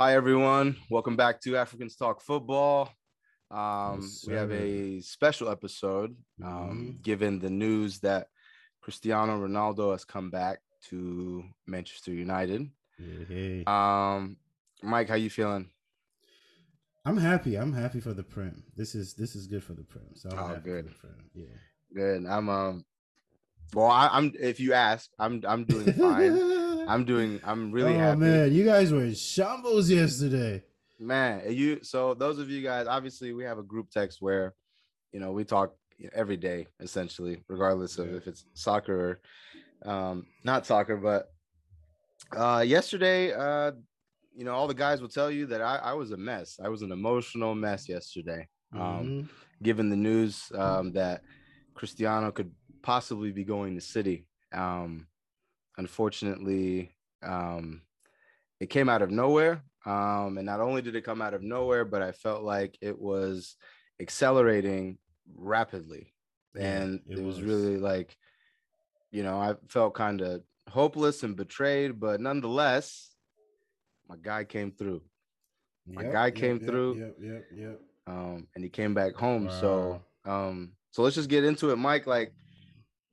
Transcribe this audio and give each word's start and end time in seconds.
Hi, 0.00 0.14
everyone. 0.14 0.76
Welcome 0.88 1.14
back 1.14 1.42
to 1.42 1.58
Africans 1.58 1.94
Talk 1.94 2.22
Football. 2.22 2.90
Um, 3.50 4.00
Yes, 4.00 4.24
we 4.26 4.32
have 4.34 4.50
a 4.50 5.00
special 5.02 5.50
episode 5.50 6.16
um, 6.42 6.96
Mhm. 6.98 7.02
given 7.02 7.38
the 7.38 7.50
news 7.50 8.00
that 8.00 8.28
Cristiano 8.80 9.36
Ronaldo 9.46 9.92
has 9.92 10.06
come 10.06 10.30
back 10.30 10.60
to 10.88 11.44
Manchester 11.66 12.14
United. 12.14 12.70
Hey. 12.96 13.62
Um, 13.66 14.38
Mike, 14.82 15.08
how 15.10 15.16
you 15.16 15.28
feeling? 15.28 15.70
I'm 17.04 17.18
happy. 17.18 17.56
I'm 17.56 17.74
happy 17.74 18.00
for 18.00 18.14
the 18.14 18.22
Prem. 18.22 18.64
This 18.76 18.94
is 18.94 19.12
this 19.12 19.36
is 19.36 19.46
good 19.46 19.62
for 19.62 19.74
the 19.74 19.84
Prem. 19.84 20.14
So 20.14 20.30
I'm 20.30 20.38
Oh, 20.38 20.46
happy 20.46 20.60
good. 20.62 20.84
for 20.86 20.90
the 20.92 20.98
Prem. 21.14 21.30
Yeah. 21.34 21.56
Good. 21.94 22.26
I'm 22.26 22.48
um. 22.48 22.84
Well, 23.74 23.86
I, 23.90 24.08
I'm. 24.08 24.32
If 24.40 24.60
you 24.60 24.72
ask, 24.72 25.10
I'm. 25.18 25.42
I'm 25.46 25.64
doing 25.64 25.92
fine. 25.92 26.32
I'm 26.90 27.04
doing. 27.04 27.40
I'm 27.44 27.70
really 27.70 27.92
happy. 27.92 28.02
oh 28.02 28.08
happy. 28.08 28.20
man, 28.20 28.52
you 28.52 28.64
guys 28.64 28.92
were 28.92 29.04
in 29.04 29.14
shambles 29.14 29.88
yesterday. 29.90 30.64
Man, 30.98 31.42
you 31.52 31.78
so 31.82 32.14
those 32.14 32.38
of 32.38 32.50
you 32.50 32.62
guys, 32.62 32.86
obviously 32.86 33.32
we 33.32 33.44
have 33.44 33.58
a 33.58 33.62
group 33.62 33.90
text 33.90 34.20
where, 34.20 34.54
you 35.12 35.20
know, 35.20 35.30
we 35.32 35.44
talk 35.44 35.74
every 36.12 36.36
day 36.36 36.66
essentially, 36.80 37.42
regardless 37.48 37.98
of 37.98 38.12
if 38.14 38.26
it's 38.26 38.44
soccer 38.54 39.20
or 39.86 39.90
um 39.90 40.26
not 40.44 40.66
soccer, 40.66 40.96
but 40.96 41.32
uh 42.36 42.62
yesterday, 42.66 43.32
uh, 43.32 43.72
you 44.36 44.44
know, 44.44 44.52
all 44.54 44.66
the 44.68 44.74
guys 44.74 45.00
will 45.00 45.08
tell 45.08 45.30
you 45.30 45.46
that 45.46 45.60
I, 45.62 45.76
I 45.76 45.92
was 45.94 46.10
a 46.10 46.16
mess. 46.16 46.58
I 46.62 46.68
was 46.68 46.82
an 46.82 46.92
emotional 46.92 47.54
mess 47.54 47.88
yesterday. 47.88 48.48
Um, 48.72 48.80
Mhm. 48.80 49.28
given 49.62 49.90
the 49.90 49.96
news 49.96 50.50
um 50.54 50.92
that 50.94 51.22
Cristiano 51.74 52.30
could 52.32 52.50
possibly 52.82 53.30
be 53.30 53.44
going 53.44 53.74
to 53.76 53.80
City. 53.80 54.26
Um 54.52 55.06
unfortunately, 55.80 56.94
um 57.22 57.82
it 58.60 58.68
came 58.70 58.88
out 58.88 59.02
of 59.02 59.10
nowhere. 59.10 59.64
Um, 59.86 60.36
and 60.36 60.44
not 60.44 60.60
only 60.60 60.82
did 60.82 60.94
it 60.94 61.04
come 61.04 61.22
out 61.22 61.32
of 61.32 61.42
nowhere, 61.42 61.86
but 61.86 62.02
I 62.02 62.12
felt 62.12 62.42
like 62.42 62.76
it 62.82 62.98
was 62.98 63.56
accelerating 63.98 64.98
rapidly. 65.34 66.12
Yeah, 66.54 66.82
and 66.82 67.00
it 67.08 67.18
it, 67.18 67.24
was. 67.24 67.36
was. 67.36 67.42
really 67.42 67.78
like, 67.78 68.14
you 69.10 69.22
know, 69.22 69.38
I 69.40 69.54
felt 69.68 69.94
kind 69.94 70.20
of 70.20 70.42
hopeless 70.68 71.22
and 71.22 71.34
betrayed, 71.34 71.98
but 71.98 72.20
nonetheless, 72.20 73.08
my 74.06 74.16
guy 74.20 74.44
came 74.44 74.70
through. 74.70 75.00
My 75.86 76.02
Yep, 76.02 76.12
guy 76.12 76.26
yep, 76.26 76.34
came 76.34 76.58
yep, 76.58 76.66
through. 76.66 76.94
Yep, 76.98 77.16
yep, 77.22 77.44
yep. 77.54 77.80
Um, 78.06 78.46
and 78.54 78.62
he 78.62 78.68
came 78.70 78.92
back 78.92 79.14
home. 79.14 79.48
So 79.48 80.02
um, 80.26 80.72
so 80.90 81.02
let's 81.02 81.16
just 81.16 81.30
get 81.30 81.44
into 81.44 81.70
it, 81.70 81.76
Mike. 81.76 82.06
Like, 82.06 82.34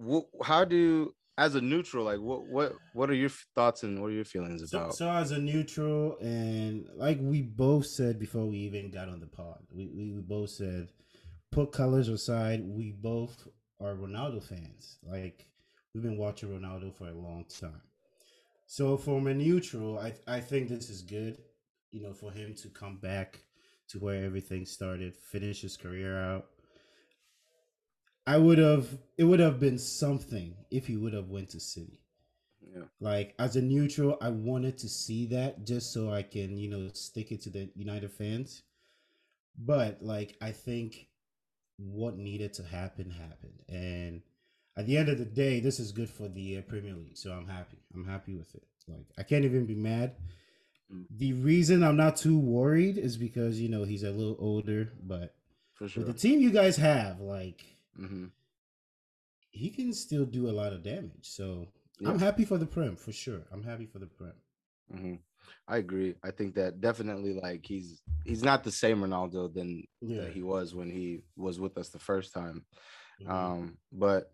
wh- 0.06 0.28
how 0.44 0.66
do 0.66 1.14
as 1.38 1.56
a 1.56 1.62
neutral, 1.62 2.06
like 2.06 2.20
what 2.20 2.48
what 2.48 2.74
what 2.94 3.10
are 3.10 3.16
your 3.16 3.30
thoughts 3.56 3.84
and 3.84 4.02
what 4.02 4.08
are 4.08 4.14
your 4.14 4.26
feelings 4.26 4.70
So, 4.70 4.78
about? 4.80 4.96
so 4.96 5.10
as 5.12 5.32
a 5.32 5.38
neutral, 5.40 6.18
and 6.20 6.86
like 6.96 7.20
we 7.22 7.42
both 7.42 7.86
said 7.86 8.20
before 8.20 8.46
we 8.46 8.58
even 8.60 8.90
got 8.92 9.10
on 9.10 9.20
the 9.20 9.28
pod, 9.28 9.60
we, 9.72 9.88
we, 9.96 10.12
we 10.14 10.22
both 10.22 10.50
said, 10.50 10.90
put 11.52 11.72
colors 11.72 12.10
aside, 12.10 12.64
we 12.66 12.92
both 12.92 13.48
are 13.80 13.94
Ronaldo 13.96 14.44
fans. 14.44 14.98
Like 15.04 15.46
we've 15.94 16.04
been 16.04 16.18
watching 16.18 16.50
Ronaldo 16.50 16.96
for 16.96 17.08
a 17.08 17.14
long 17.14 17.46
time. 17.62 17.82
So 18.66 18.98
from 18.98 19.28
a 19.28 19.34
neutral, 19.34 20.00
I 20.00 20.14
I 20.28 20.40
think 20.40 20.70
this 20.70 20.90
is 20.90 21.02
good. 21.04 21.38
You 21.92 22.02
know, 22.02 22.14
for 22.14 22.32
him 22.32 22.54
to 22.64 22.70
come 22.70 22.98
back 22.98 23.40
to 23.90 24.00
where 24.00 24.26
everything 24.26 24.66
started, 24.66 25.16
finish 25.16 25.62
his 25.62 25.78
career 25.78 26.18
out. 26.18 26.48
I 28.28 28.38
would 28.38 28.58
have. 28.60 28.98
It 29.18 29.24
would 29.24 29.40
have 29.40 29.60
been 29.60 29.80
something 29.80 30.56
if 30.70 30.86
he 30.88 30.96
would 30.98 31.14
have 31.14 31.30
went 31.30 31.50
to 31.52 31.60
City 31.60 32.02
yeah. 32.76 32.84
like 33.00 33.34
as 33.40 33.56
a 33.56 33.62
neutral 33.62 34.18
i 34.22 34.30
wanted 34.30 34.78
to 34.78 34.90
see 34.90 35.26
that 35.28 35.66
just 35.66 35.94
so 35.94 36.12
i 36.12 36.22
can 36.22 36.58
you 36.58 36.70
know 36.70 36.90
stick 36.94 37.32
it 37.32 37.42
to 37.42 37.50
the 37.50 37.70
united 37.76 38.12
fans 38.12 38.64
but 39.58 39.98
like 40.02 40.36
i 40.42 40.52
think 40.52 41.08
what 41.78 42.18
needed 42.18 42.54
to 42.54 42.64
happen 42.64 43.10
happened 43.12 43.62
and 43.70 44.22
at 44.78 44.86
the 44.86 44.98
end 44.98 45.10
of 45.10 45.18
the 45.18 45.26
day 45.26 45.60
this 45.60 45.80
is 45.80 45.92
good 45.92 46.10
for 46.10 46.28
the 46.28 46.58
uh, 46.58 46.62
premier 46.62 46.94
league 46.96 47.18
so 47.18 47.32
i'm 47.32 47.48
happy 47.48 47.78
i'm 47.94 48.06
happy 48.06 48.34
with 48.36 48.54
it 48.56 48.64
like 48.88 49.06
i 49.18 49.24
can't 49.24 49.46
even 49.46 49.66
be 49.66 49.76
mad 49.76 50.16
Mm. 50.90 51.04
the 51.18 51.34
reason 51.34 51.84
i'm 51.84 51.98
not 51.98 52.16
too 52.16 52.40
worried 52.40 52.98
is 52.98 53.18
because 53.18 53.60
you 53.60 53.68
know 53.68 53.84
he's 53.84 54.04
a 54.04 54.10
little 54.12 54.38
older 54.40 54.90
but 55.04 55.36
For 55.74 55.90
sure. 55.90 56.06
with 56.06 56.14
the 56.14 56.18
team 56.18 56.40
you 56.40 56.50
guys 56.50 56.78
have 56.78 57.20
like 57.20 57.66
hmm 57.98 58.26
he 59.50 59.70
can 59.70 59.92
still 59.94 60.26
do 60.26 60.50
a 60.50 60.52
lot 60.52 60.72
of 60.74 60.84
damage 60.84 61.24
so 61.24 61.68
Yeah. 62.00 62.10
i'm 62.10 62.20
happy 62.20 62.46
for 62.46 62.58
the 62.58 62.66
prem 62.66 62.96
for 62.96 63.12
sure 63.12 63.42
i'm 63.52 63.64
happy 63.64 63.86
for 63.86 64.00
the 64.00 64.08
prem 64.08 64.34
hmm 64.92 65.16
I 65.68 65.78
agree. 65.78 66.16
I 66.24 66.32
think 66.32 66.56
that 66.56 66.82
definitely 66.82 67.34
like 67.34 67.66
he's 67.66 68.02
he's 68.26 68.44
not 68.44 68.64
the 68.64 68.72
same 68.72 69.00
Ronaldo 69.02 69.54
than 69.54 69.84
yeah 70.02 70.22
that 70.22 70.32
he 70.34 70.44
was 70.44 70.76
when 70.76 70.90
he 70.90 71.24
was 71.38 71.58
with 71.60 71.78
us 71.78 71.90
the 71.90 72.00
first 72.00 72.34
time. 72.34 72.66
Mhm. 73.22 73.30
Um, 73.30 73.78
but 73.92 74.32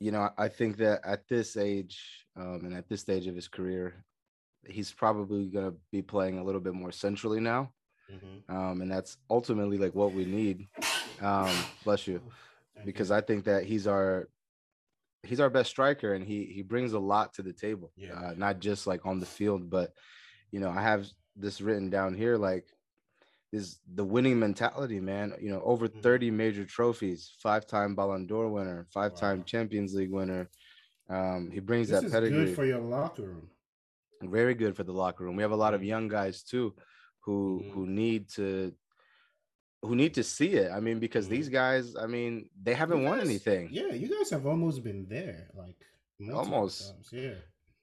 you 0.00 0.10
know, 0.10 0.30
I 0.36 0.48
think 0.48 0.78
that 0.78 1.00
at 1.04 1.28
this 1.28 1.56
age, 1.56 2.26
um, 2.36 2.64
and 2.64 2.74
at 2.74 2.88
this 2.88 3.00
stage 3.02 3.26
of 3.28 3.34
his 3.36 3.46
career, 3.48 4.04
he's 4.66 4.92
probably 4.92 5.46
gonna 5.46 5.74
be 5.92 6.02
playing 6.02 6.38
a 6.38 6.44
little 6.44 6.60
bit 6.60 6.74
more 6.74 6.92
centrally 6.92 7.40
now. 7.40 7.72
Mhm. 8.10 8.42
Um, 8.48 8.80
and 8.82 8.90
that's 8.90 9.16
ultimately 9.30 9.78
like 9.78 9.94
what 9.94 10.12
we 10.12 10.24
need. 10.24 10.68
Um, 11.20 11.54
bless 11.84 12.06
you. 12.08 12.20
Thank 12.76 12.86
Because 12.86 13.10
you. 13.10 13.16
I 13.16 13.20
think 13.20 13.44
that 13.44 13.64
he's 13.64 13.86
our 13.86 14.28
he's 15.22 15.40
our 15.40 15.50
best 15.50 15.70
striker 15.70 16.14
and 16.14 16.24
he 16.24 16.44
he 16.44 16.62
brings 16.62 16.92
a 16.92 16.98
lot 16.98 17.34
to 17.34 17.42
the 17.42 17.52
table. 17.52 17.92
Yeah. 17.96 18.14
Uh, 18.14 18.34
not 18.36 18.60
just 18.60 18.86
like 18.86 19.04
on 19.06 19.18
the 19.18 19.26
field, 19.26 19.68
but 19.70 19.92
you 20.52 20.60
know, 20.60 20.70
I 20.70 20.82
have 20.82 21.06
this 21.34 21.60
written 21.60 21.90
down 21.90 22.14
here 22.14 22.36
like 22.36 22.68
is 23.52 23.78
the 23.94 24.04
winning 24.04 24.38
mentality, 24.38 25.00
man. 25.00 25.34
You 25.40 25.50
know, 25.50 25.62
over 25.62 25.88
Mhm. 25.88 26.02
30 26.02 26.30
major 26.30 26.64
trophies, 26.64 27.34
five-time 27.40 27.94
Ballon 27.94 28.26
d'Or 28.26 28.48
winner, 28.50 28.86
five-time 28.92 29.38
Wow. 29.38 29.44
Champions 29.44 29.94
League 29.94 30.10
winner. 30.10 30.50
Um, 31.08 31.50
he 31.50 31.60
brings 31.60 31.88
this 31.88 32.00
that 32.00 32.06
is 32.06 32.12
pedigree. 32.12 32.44
good 32.46 32.54
for 32.54 32.64
your 32.64 32.80
locker 32.80 33.22
room. 33.22 33.48
Very 34.22 34.54
good 34.54 34.76
for 34.76 34.82
the 34.82 34.92
locker 34.92 35.24
room. 35.24 35.36
We 35.36 35.42
have 35.42 35.52
a 35.52 35.56
lot 35.56 35.74
of 35.74 35.80
Mhm. 35.80 35.86
young 35.86 36.08
guys 36.08 36.42
too 36.42 36.74
who 37.20 37.62
Mhm. 37.64 37.70
who 37.72 37.86
need 37.86 38.28
to 38.30 38.74
who 39.86 39.96
need 39.96 40.14
to 40.14 40.22
see 40.22 40.52
it. 40.54 40.70
I 40.70 40.80
mean, 40.80 40.98
because 40.98 41.28
these 41.28 41.48
guys, 41.48 41.94
I 41.96 42.06
mean, 42.06 42.48
they 42.62 42.74
haven't 42.74 42.98
Mm-hmm. 42.98 43.08
Won 43.08 43.20
anything. 43.20 43.68
Yeah, 43.70 43.92
you 43.92 44.08
guys 44.08 44.30
have 44.30 44.46
almost 44.46 44.82
been 44.84 45.06
there, 45.08 45.48
like 45.54 45.76
Almost. 46.32 46.94
times. 46.94 47.08
Yeah, 47.12 47.34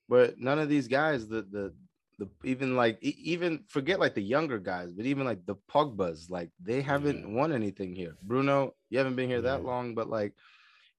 but 0.10 0.40
none 0.40 0.60
of 0.60 0.70
these 0.70 0.88
guys 0.88 1.28
the 1.28 1.42
the 1.44 1.74
the 2.20 2.28
even 2.44 2.76
like 2.76 2.98
even 3.02 3.64
forget 3.68 4.00
like 4.00 4.14
the 4.16 4.22
younger 4.22 4.60
guys 4.60 4.92
but 4.92 5.06
even 5.06 5.26
like 5.26 5.44
the 5.46 5.56
Pogbas 5.72 6.30
like 6.30 6.50
they 6.62 6.82
haven't 6.82 7.22
Yeah. 7.28 7.36
won 7.40 7.52
anything 7.52 7.96
here 7.96 8.16
Bruno 8.22 8.76
you 8.92 8.98
haven't 9.00 9.16
been 9.16 9.30
here 9.30 9.42
that 9.42 9.64
long 9.64 9.96
but 9.96 10.10
like 10.10 10.34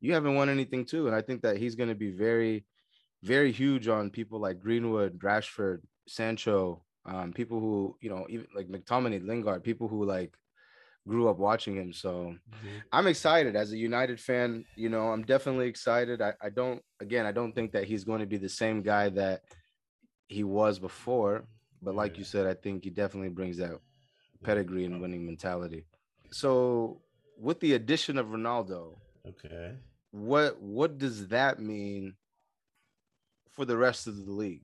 you 0.00 0.12
haven't 0.12 0.34
won 0.34 0.48
anything 0.48 0.84
too 0.84 1.06
and 1.06 1.14
I 1.14 1.22
think 1.22 1.42
that 1.42 1.56
he's 1.56 1.76
going 1.76 1.88
to 1.88 1.94
be 1.94 2.10
very 2.10 2.64
very 3.22 3.52
huge 3.52 3.86
on 3.86 4.10
people 4.10 4.40
like 4.40 4.58
Greenwood 4.58 5.20
Rashford 5.20 5.82
Sancho 6.08 6.82
um 7.06 7.32
people 7.32 7.60
who 7.60 7.96
you 8.00 8.10
know 8.10 8.26
even 8.28 8.46
like 8.54 8.66
McTominay 8.68 9.24
Lingard 9.24 9.62
people 9.62 9.86
who 9.86 10.04
like 10.04 10.34
grew 11.06 11.28
up 11.28 11.38
watching 11.38 11.76
him 11.76 11.92
so 11.92 12.34
Mhm. 12.48 12.82
I'm 12.92 13.06
excited 13.06 13.56
as 13.56 13.72
a 13.72 13.76
United 13.76 14.20
fan. 14.20 14.64
You 14.76 14.88
know, 14.88 15.08
I'm 15.08 15.22
definitely 15.22 15.68
excited. 15.68 16.22
I, 16.22 16.34
I 16.40 16.50
don't, 16.50 16.82
again, 17.00 17.26
I 17.26 17.32
don't 17.32 17.52
think 17.54 17.72
that 17.72 17.84
he's 17.84 18.04
going 18.04 18.20
to 18.20 18.26
be 18.26 18.36
the 18.38 18.48
same 18.48 18.82
guy 18.82 19.08
that 19.10 19.42
he 20.28 20.44
was 20.44 20.78
before. 20.78 21.46
But 21.82 21.94
like 21.94 22.16
you 22.16 22.24
said, 22.24 22.46
I 22.46 22.54
think 22.54 22.84
he 22.84 22.90
definitely 22.90 23.28
brings 23.28 23.58
that 23.58 23.78
pedigree 24.42 24.84
and 24.84 25.00
winning 25.00 25.26
mentality. 25.26 25.86
So, 26.30 27.02
with 27.36 27.60
the 27.60 27.74
addition 27.74 28.16
of 28.18 28.28
Ronaldo, 28.28 28.98
Okay. 29.26 29.76
what 30.10 30.60
what 30.60 30.98
does 30.98 31.28
that 31.28 31.58
mean 31.60 32.16
for 33.50 33.64
the 33.64 33.76
rest 33.76 34.06
of 34.06 34.16
the 34.24 34.32
league? 34.32 34.62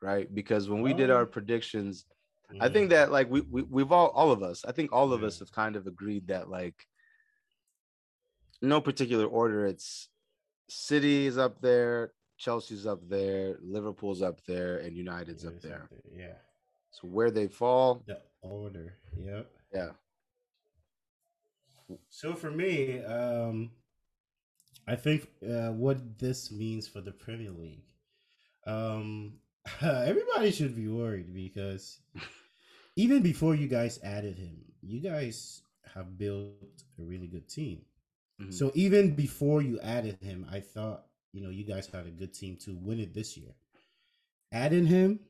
Right? 0.00 0.32
Because 0.34 0.68
when 0.68 0.82
we 0.82 0.92
did 0.94 1.10
our 1.10 1.22
Um, 1.22 1.28
predictions, 2.52 2.70
I 2.70 2.72
think 2.72 2.90
that 2.90 3.10
like 3.12 3.30
we, 3.30 3.40
we 3.42 3.62
we've 3.62 3.92
all 3.92 4.08
all 4.08 4.30
of 4.32 4.42
us, 4.42 4.64
I 4.64 4.72
think 4.72 4.92
all 4.92 5.12
of 5.12 5.20
Yeah. 5.22 5.28
us 5.28 5.38
have 5.40 5.52
kind 5.52 5.76
of 5.76 5.86
agreed 5.86 6.28
that 6.28 6.48
like 6.48 6.86
no 8.60 8.80
particular 8.80 9.26
order, 9.26 9.66
it's 9.66 10.08
City 10.68 11.26
is 11.26 11.36
up 11.38 11.60
there, 11.60 12.12
Chelsea's 12.38 12.86
up 12.86 13.00
there, 13.08 13.58
Liverpool's 13.62 14.22
up 14.22 14.38
there, 14.46 14.78
and 14.78 14.96
United's 14.96 15.42
Yeah, 15.44 15.50
up 15.50 15.56
it's 15.56 15.64
there. 15.64 15.88
Yeah, 16.16 16.34
So 16.90 17.08
where 17.08 17.30
they 17.30 17.48
fall, 17.48 18.02
the 18.06 18.20
order. 18.40 18.94
Yep. 19.16 19.50
yeah. 19.74 19.90
So 22.08 22.34
for 22.34 22.50
me, 22.50 23.02
um, 23.04 23.70
I 24.86 24.96
think 24.96 25.28
uh, 25.46 25.72
what 25.72 26.18
this 26.18 26.50
means 26.50 26.88
for 26.88 27.00
the 27.00 27.12
Premier 27.12 27.50
League, 27.50 27.84
um, 28.66 29.34
everybody 29.82 30.50
should 30.52 30.74
be 30.74 30.88
worried 30.88 31.34
because 31.34 32.00
even 32.96 33.22
before 33.22 33.54
you 33.54 33.68
guys 33.68 33.98
added 34.02 34.38
him, 34.38 34.64
you 34.82 35.00
guys 35.00 35.62
have 35.94 36.18
built 36.18 36.84
a 36.98 37.02
really 37.02 37.26
good 37.26 37.48
team. 37.48 37.84
Mhm. 38.40 38.52
So 38.52 38.72
even 38.74 39.14
before 39.14 39.62
you 39.62 39.80
added 39.80 40.18
him, 40.20 40.46
I 40.50 40.60
thought 40.60 41.06
you 41.32 41.42
know 41.42 41.50
you 41.50 41.64
guys 41.64 41.86
had 41.86 42.06
a 42.06 42.10
good 42.10 42.34
team 42.34 42.56
to 42.58 42.74
win 42.74 43.00
it 43.00 43.14
this 43.14 43.36
year. 43.36 43.54
Adding 44.50 44.86
him, 44.86 45.20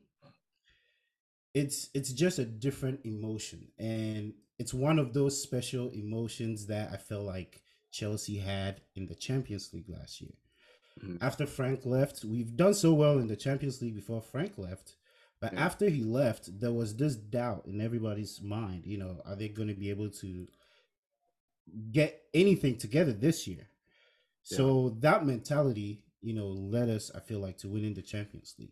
it's 1.53 1.89
it's 1.93 2.11
just 2.11 2.39
a 2.39 2.45
different 2.45 3.05
emotion, 3.05 3.71
and 3.77 4.33
it's 4.59 4.73
one 4.73 4.99
of 4.99 5.13
those 5.13 5.41
special 5.41 5.91
emotions 5.91 6.67
that 6.67 6.91
I 6.91 6.97
feel 6.97 7.23
like 7.23 7.61
Chelsea 7.91 8.37
had 8.37 8.81
in 8.95 9.07
the 9.07 9.15
Champions 9.15 9.73
League 9.73 9.89
last 9.89 10.21
year. 10.21 10.33
Mm-hmm. 10.99 11.17
After 11.21 11.45
Frank 11.45 11.85
left, 11.85 12.23
we've 12.23 12.55
done 12.55 12.73
so 12.73 12.93
well 12.93 13.19
in 13.19 13.27
the 13.27 13.35
Champions 13.35 13.81
League 13.81 13.95
before 13.95 14.21
Frank 14.21 14.57
left. 14.57 14.95
But 15.43 15.55
yeah. 15.55 15.65
after 15.65 15.89
he 15.89 16.05
left, 16.05 16.57
there 16.57 16.71
was 16.71 16.95
this 16.95 17.17
doubt 17.17 17.65
in 17.65 17.81
everybody's 17.81 18.41
mind. 18.41 18.83
You 18.85 18.97
know, 18.97 19.17
are 19.25 19.35
they 19.35 19.49
going 19.49 19.67
to 19.67 19.73
be 19.73 19.89
able 19.89 20.09
to 20.21 20.47
get 21.91 22.21
anything 22.33 22.77
together 22.77 23.11
this 23.11 23.45
year? 23.45 23.67
Yeah. 24.49 24.57
So 24.57 24.95
that 25.01 25.25
mentality, 25.25 26.05
you 26.21 26.33
know, 26.33 26.47
led 26.47 26.89
us, 26.89 27.11
I 27.13 27.19
feel 27.19 27.39
like, 27.39 27.57
to 27.57 27.67
winning 27.67 27.93
the 27.93 28.01
Champions 28.01 28.55
League. 28.57 28.71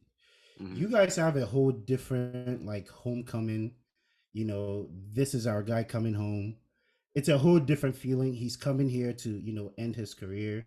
Mm-hmm. 0.61 0.77
You 0.77 0.87
guys 0.87 1.17
have 1.17 1.35
a 1.35 1.45
whole 1.45 1.73
different 1.73 2.65
like 2.65 2.87
homecoming. 2.87 3.73
You 4.31 4.45
know, 4.45 4.87
this 5.11 5.33
is 5.33 5.45
our 5.45 5.63
guy 5.63 5.83
coming 5.83 6.13
home. 6.13 6.55
It's 7.15 7.27
a 7.27 7.37
whole 7.37 7.59
different 7.59 7.97
feeling. 7.97 8.33
He's 8.33 8.55
coming 8.55 8.87
here 8.87 9.11
to, 9.11 9.29
you 9.29 9.51
know, 9.51 9.73
end 9.77 9.97
his 9.97 10.13
career. 10.13 10.65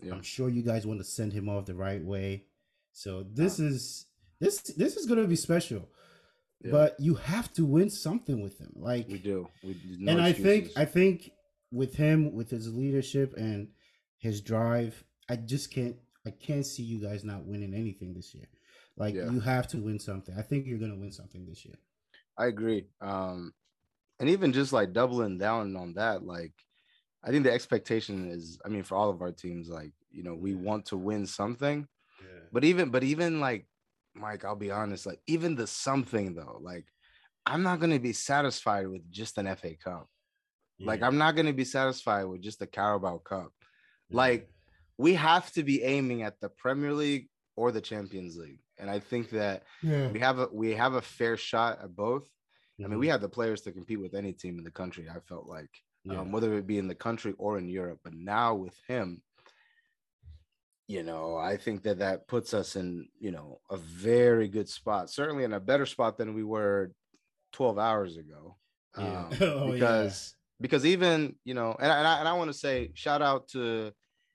Yeah. 0.00 0.12
I'm 0.12 0.22
sure 0.22 0.48
you 0.48 0.62
guys 0.62 0.86
want 0.86 1.00
to 1.00 1.04
send 1.04 1.32
him 1.32 1.48
off 1.48 1.66
the 1.66 1.74
right 1.74 2.04
way. 2.04 2.44
So 2.92 3.24
this 3.24 3.58
is 3.58 4.06
this 4.40 4.60
this 4.62 4.96
is 4.96 5.06
gonna 5.06 5.26
be 5.26 5.36
special. 5.36 5.88
Yeah. 6.62 6.72
But 6.72 6.96
you 6.98 7.14
have 7.14 7.52
to 7.54 7.64
win 7.64 7.88
something 7.88 8.42
with 8.42 8.58
him. 8.58 8.72
Like 8.74 9.08
we 9.08 9.18
do. 9.18 9.48
We, 9.62 9.76
no 9.98 10.12
and 10.12 10.26
excuses. 10.26 10.44
I 10.44 10.48
think 10.48 10.70
I 10.76 10.84
think 10.84 11.32
with 11.72 11.94
him, 11.94 12.34
with 12.34 12.50
his 12.50 12.72
leadership 12.72 13.34
and 13.36 13.68
his 14.18 14.40
drive, 14.40 15.02
I 15.28 15.36
just 15.36 15.72
can't 15.72 15.96
I 16.26 16.30
can't 16.30 16.66
see 16.66 16.82
you 16.82 17.00
guys 17.00 17.24
not 17.24 17.44
winning 17.44 17.74
anything 17.74 18.14
this 18.14 18.34
year. 18.34 18.48
Like 18.96 19.14
yeah. 19.14 19.30
you 19.30 19.40
have 19.40 19.68
to 19.68 19.78
win 19.78 19.98
something. 19.98 20.34
I 20.36 20.42
think 20.42 20.66
you're 20.66 20.78
gonna 20.78 20.98
win 20.98 21.12
something 21.12 21.46
this 21.46 21.64
year. 21.64 21.76
I 22.36 22.46
agree. 22.46 22.86
Um 23.00 23.52
and 24.18 24.28
even 24.28 24.52
just 24.52 24.72
like 24.72 24.92
doubling 24.92 25.38
down 25.38 25.76
on 25.76 25.94
that, 25.94 26.24
like 26.24 26.52
I 27.22 27.30
think 27.30 27.44
the 27.44 27.52
expectation 27.52 28.30
is, 28.30 28.58
I 28.64 28.68
mean, 28.68 28.82
for 28.82 28.94
all 28.94 29.10
of 29.10 29.20
our 29.20 29.32
teams, 29.32 29.68
like, 29.68 29.92
you 30.10 30.22
know, 30.22 30.34
we 30.34 30.54
want 30.54 30.86
to 30.86 30.96
win 30.96 31.26
something. 31.26 31.86
Yeah. 32.20 32.40
But 32.52 32.64
even 32.64 32.90
but 32.90 33.02
even 33.02 33.40
like 33.40 33.66
Mike, 34.14 34.44
I'll 34.44 34.56
be 34.56 34.70
honest, 34.70 35.06
like 35.06 35.20
even 35.26 35.54
the 35.54 35.66
something 35.66 36.34
though, 36.34 36.58
like 36.62 36.86
I'm 37.46 37.62
not 37.62 37.80
gonna 37.80 37.98
be 37.98 38.12
satisfied 38.12 38.88
with 38.88 39.10
just 39.10 39.38
an 39.38 39.54
FA 39.56 39.74
Cup. 39.76 40.08
Yeah. 40.78 40.86
Like 40.86 41.02
I'm 41.02 41.18
not 41.18 41.36
gonna 41.36 41.52
be 41.52 41.64
satisfied 41.64 42.24
with 42.24 42.42
just 42.42 42.58
the 42.58 42.66
Carabao 42.66 43.18
Cup. 43.18 43.52
Yeah. 44.08 44.16
Like 44.16 44.50
we 44.98 45.14
have 45.14 45.50
to 45.52 45.62
be 45.62 45.82
aiming 45.82 46.22
at 46.22 46.40
the 46.40 46.48
Premier 46.48 46.92
League 46.92 47.28
or 47.56 47.72
the 47.72 47.80
Champions 47.80 48.36
League. 48.36 48.60
And 48.78 48.90
I 48.90 48.98
think 48.98 49.30
that 49.30 49.64
yeah. 49.82 50.08
we 50.08 50.18
have 50.20 50.38
a 50.38 50.48
we 50.52 50.74
have 50.74 50.94
a 50.94 51.02
fair 51.02 51.36
shot 51.36 51.78
at 51.82 51.94
both. 51.94 52.24
Mm-hmm. 52.24 52.84
I 52.84 52.88
mean, 52.88 52.98
we 52.98 53.06
mm-hmm. 53.06 53.12
have 53.12 53.20
the 53.20 53.28
players 53.28 53.62
to 53.62 53.72
compete 53.72 54.00
with 54.00 54.14
any 54.14 54.32
team 54.32 54.58
in 54.58 54.64
the 54.64 54.70
country. 54.70 55.06
I 55.08 55.20
felt 55.20 55.46
like, 55.46 55.70
um, 56.10 56.32
whether 56.32 56.54
it 56.54 56.66
be 56.66 56.78
in 56.78 56.88
the 56.88 56.94
country 56.94 57.34
or 57.38 57.58
in 57.58 57.68
Europe. 57.68 58.00
But 58.02 58.14
now 58.14 58.54
with 58.54 58.74
him, 58.88 59.22
you 60.90 61.04
know, 61.04 61.36
I 61.36 61.56
think 61.56 61.84
that 61.84 62.00
that 62.00 62.26
puts 62.26 62.52
us 62.52 62.74
in, 62.74 63.06
you 63.20 63.30
know, 63.30 63.60
a 63.70 63.76
very 63.76 64.48
good 64.48 64.68
spot, 64.68 65.08
certainly 65.08 65.44
in 65.44 65.52
a 65.52 65.60
better 65.60 65.86
spot 65.86 66.18
than 66.18 66.34
we 66.34 66.42
were 66.42 66.90
12 67.52 67.78
hours 67.78 68.16
ago. 68.16 68.56
Yeah. 68.98 69.04
Um, 69.04 69.28
oh, 69.40 69.72
because, 69.72 70.34
yeah. 70.34 70.62
because 70.62 70.84
even, 70.84 71.36
you 71.44 71.54
know, 71.54 71.76
and, 71.78 71.92
and 71.92 72.08
I, 72.08 72.18
and 72.18 72.26
I 72.26 72.32
want 72.32 72.50
to 72.50 72.58
say 72.58 72.90
shout 72.94 73.22
out 73.22 73.46
to, 73.50 73.92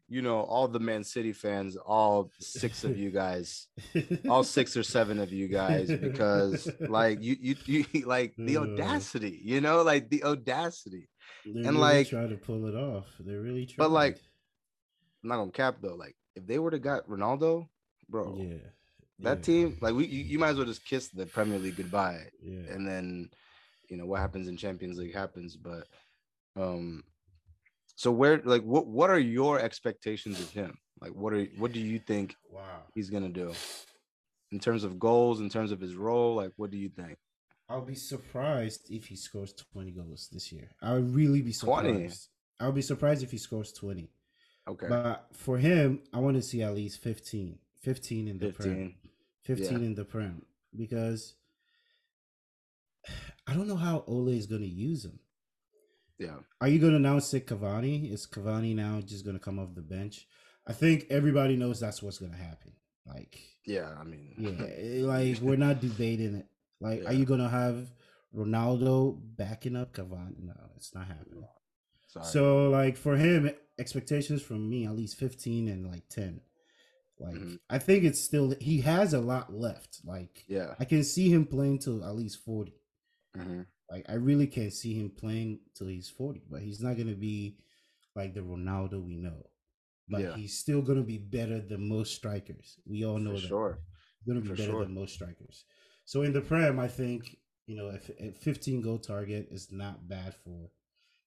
you 0.07 0.21
know, 0.21 0.39
all 0.43 0.69
the 0.69 0.79
Man 0.79 1.03
City 1.03 1.33
fans, 1.33 1.75
all 1.75 2.31
six 2.39 2.85
of 2.85 2.97
you 2.97 3.11
guys, 3.11 3.67
all 4.29 4.43
six 4.57 4.77
or 4.77 4.83
seven 4.83 5.19
of 5.19 5.33
you 5.33 5.49
guys, 5.49 5.89
because 5.89 6.71
like 6.79 7.21
you, 7.21 7.35
you, 7.37 7.55
you 7.65 7.85
like 8.05 8.33
the 8.37 8.55
audacity, 8.55 9.41
you 9.43 9.59
know, 9.59 9.81
like 9.81 10.09
the 10.09 10.23
audacity. 10.23 11.09
They 11.43 11.51
and 11.51 11.65
really 11.65 11.79
like 11.79 12.07
try 12.07 12.27
to 12.27 12.37
pull 12.37 12.65
it 12.67 12.75
off. 12.75 13.07
They're 13.19 13.41
really 13.41 13.65
try. 13.65 13.75
But 13.83 13.91
like, 13.91 14.21
I'm 15.21 15.29
not 15.29 15.37
gonna 15.37 15.51
cap 15.51 15.77
though. 15.81 15.95
Like 15.95 16.15
if 16.35 16.45
they 16.45 16.59
would 16.59 16.73
have 16.73 16.81
got 16.81 17.07
Ronaldo, 17.07 17.67
bro, 18.09 18.37
yeah, 18.37 18.57
that 19.19 19.37
yeah. 19.37 19.43
team, 19.43 19.77
like 19.81 19.93
we, 19.93 20.05
you, 20.05 20.23
you, 20.23 20.39
might 20.39 20.49
as 20.49 20.57
well 20.57 20.65
just 20.65 20.85
kiss 20.85 21.09
the 21.09 21.25
Premier 21.25 21.59
League 21.59 21.77
goodbye, 21.77 22.23
yeah, 22.41 22.71
and 22.71 22.87
then, 22.87 23.29
you 23.89 23.97
know, 23.97 24.05
what 24.05 24.19
happens 24.19 24.47
in 24.47 24.57
Champions 24.57 24.97
League 24.97 25.13
happens. 25.13 25.55
But, 25.55 25.87
um, 26.55 27.03
so 27.95 28.11
where, 28.11 28.41
like, 28.43 28.63
what, 28.63 28.87
what 28.87 29.09
are 29.09 29.19
your 29.19 29.59
expectations 29.59 30.39
of 30.39 30.49
him? 30.49 30.77
Like, 31.01 31.11
what 31.11 31.33
are, 31.33 31.43
what 31.57 31.71
do 31.71 31.79
you 31.79 31.99
think? 31.99 32.35
Wow, 32.49 32.83
he's 32.93 33.09
gonna 33.09 33.29
do 33.29 33.53
in 34.51 34.59
terms 34.59 34.83
of 34.83 34.99
goals, 34.99 35.39
in 35.41 35.49
terms 35.49 35.71
of 35.71 35.79
his 35.79 35.95
role. 35.95 36.35
Like, 36.35 36.51
what 36.57 36.71
do 36.71 36.77
you 36.77 36.89
think? 36.89 37.17
I'll 37.67 37.81
be 37.81 37.95
surprised 37.95 38.91
if 38.91 39.05
he 39.07 39.15
scores 39.15 39.53
20 39.73 39.91
goals 39.91 40.29
this 40.31 40.51
year. 40.51 40.69
I 40.81 40.93
would 40.93 41.15
really 41.15 41.41
be 41.41 41.51
surprised. 41.51 41.85
20. 41.87 42.09
I 42.59 42.65
would 42.67 42.75
be 42.75 42.81
surprised 42.81 43.23
if 43.23 43.31
he 43.31 43.37
scores 43.37 43.73
20. 43.73 44.09
Okay. 44.67 44.87
But 44.89 45.27
for 45.33 45.57
him, 45.57 46.01
I 46.13 46.19
want 46.19 46.37
to 46.37 46.41
see 46.41 46.63
at 46.63 46.75
least 46.75 47.01
15. 47.01 47.59
15 47.81 48.27
in 48.27 48.39
the 48.39 48.51
15. 48.51 48.73
Prem. 48.73 48.95
15 49.43 49.71
yeah. 49.71 49.77
in 49.77 49.95
the 49.95 50.05
Prem. 50.05 50.41
Because 50.75 51.35
I 53.47 53.53
don't 53.53 53.67
know 53.67 53.75
how 53.75 54.03
Ole 54.07 54.29
is 54.29 54.47
going 54.47 54.61
to 54.61 54.67
use 54.67 55.05
him. 55.05 55.19
Yeah. 56.17 56.37
Are 56.61 56.67
you 56.67 56.79
going 56.79 56.93
to 56.93 56.99
now 56.99 57.19
sit 57.19 57.45
Cavani? 57.45 58.11
Is 58.11 58.25
Cavani 58.25 58.75
now 58.75 59.01
just 59.01 59.25
going 59.25 59.37
to 59.37 59.43
come 59.43 59.59
off 59.59 59.75
the 59.75 59.81
bench? 59.81 60.27
I 60.67 60.73
think 60.73 61.05
everybody 61.09 61.55
knows 61.55 61.79
that's 61.79 62.01
what's 62.01 62.17
going 62.17 62.31
to 62.31 62.37
happen. 62.37 62.71
Like, 63.05 63.39
yeah, 63.65 63.93
I 63.99 64.03
mean, 64.03 64.33
yeah, 64.37 64.65
eh, 64.77 65.05
like 65.05 65.39
we're 65.41 65.57
not 65.57 65.79
debating 65.81 66.35
it. 66.35 66.47
Like, 66.79 67.03
yeah. 67.03 67.09
are 67.09 67.13
you 67.13 67.25
going 67.25 67.41
to 67.41 67.49
have 67.49 67.91
Ronaldo 68.35 69.19
backing 69.37 69.75
up 69.75 69.93
Cavani? 69.93 70.43
No, 70.43 70.53
it's 70.75 70.95
not 70.95 71.07
happening. 71.07 71.45
Sorry. 72.15 72.25
So, 72.25 72.69
like, 72.69 72.97
for 72.97 73.17
him, 73.17 73.51
expectations 73.79 74.41
from 74.41 74.69
me 74.69 74.85
at 74.85 74.95
least 74.95 75.17
15 75.17 75.67
and 75.67 75.87
like 75.87 76.07
10 76.09 76.41
like 77.19 77.35
mm-hmm. 77.35 77.55
i 77.69 77.77
think 77.77 78.03
it's 78.03 78.21
still 78.21 78.53
he 78.59 78.81
has 78.81 79.13
a 79.13 79.19
lot 79.19 79.53
left 79.53 79.99
like 80.05 80.43
yeah 80.47 80.73
i 80.79 80.85
can 80.85 81.03
see 81.03 81.29
him 81.29 81.45
playing 81.45 81.79
till 81.79 82.03
at 82.03 82.15
least 82.15 82.43
40 82.43 82.73
mm-hmm. 83.37 83.61
like 83.89 84.05
i 84.09 84.13
really 84.13 84.47
can't 84.47 84.73
see 84.73 84.93
him 84.93 85.09
playing 85.09 85.59
till 85.75 85.87
he's 85.87 86.09
40 86.09 86.43
but 86.49 86.61
he's 86.61 86.81
not 86.81 86.95
going 86.95 87.07
to 87.07 87.15
be 87.15 87.57
like 88.15 88.33
the 88.33 88.41
ronaldo 88.41 89.03
we 89.03 89.15
know 89.15 89.47
but 90.07 90.21
yeah. 90.21 90.35
he's 90.35 90.57
still 90.57 90.81
going 90.81 90.99
to 90.99 91.03
be 91.03 91.17
better 91.17 91.59
than 91.59 91.87
most 91.87 92.15
strikers 92.15 92.77
we 92.85 93.05
all 93.05 93.17
know 93.17 93.35
For 93.35 93.41
that 93.41 93.47
sure 93.47 93.79
he's 94.19 94.33
going 94.33 94.43
to 94.43 94.49
be 94.49 94.55
For 94.55 94.61
better 94.61 94.71
sure. 94.71 94.85
than 94.85 94.95
most 94.95 95.13
strikers 95.13 95.65
so 96.05 96.21
in 96.23 96.33
the 96.33 96.41
prem 96.41 96.79
i 96.79 96.87
think 96.87 97.37
you 97.65 97.75
know 97.75 97.89
if 97.89 98.09
a 98.19 98.31
15 98.31 98.81
goal 98.81 98.99
target 98.99 99.47
is 99.51 99.71
not 99.71 100.07
bad 100.07 100.33
for 100.43 100.69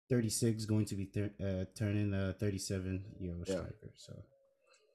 36 0.08 0.64
going 0.64 0.84
to 0.86 0.94
be 0.94 1.04
thir- 1.04 1.32
uh, 1.40 1.64
turning 1.76 2.12
a 2.14 2.32
37 2.34 3.04
year 3.20 3.34
old 3.34 3.46
striker 3.46 3.90
so 3.96 4.12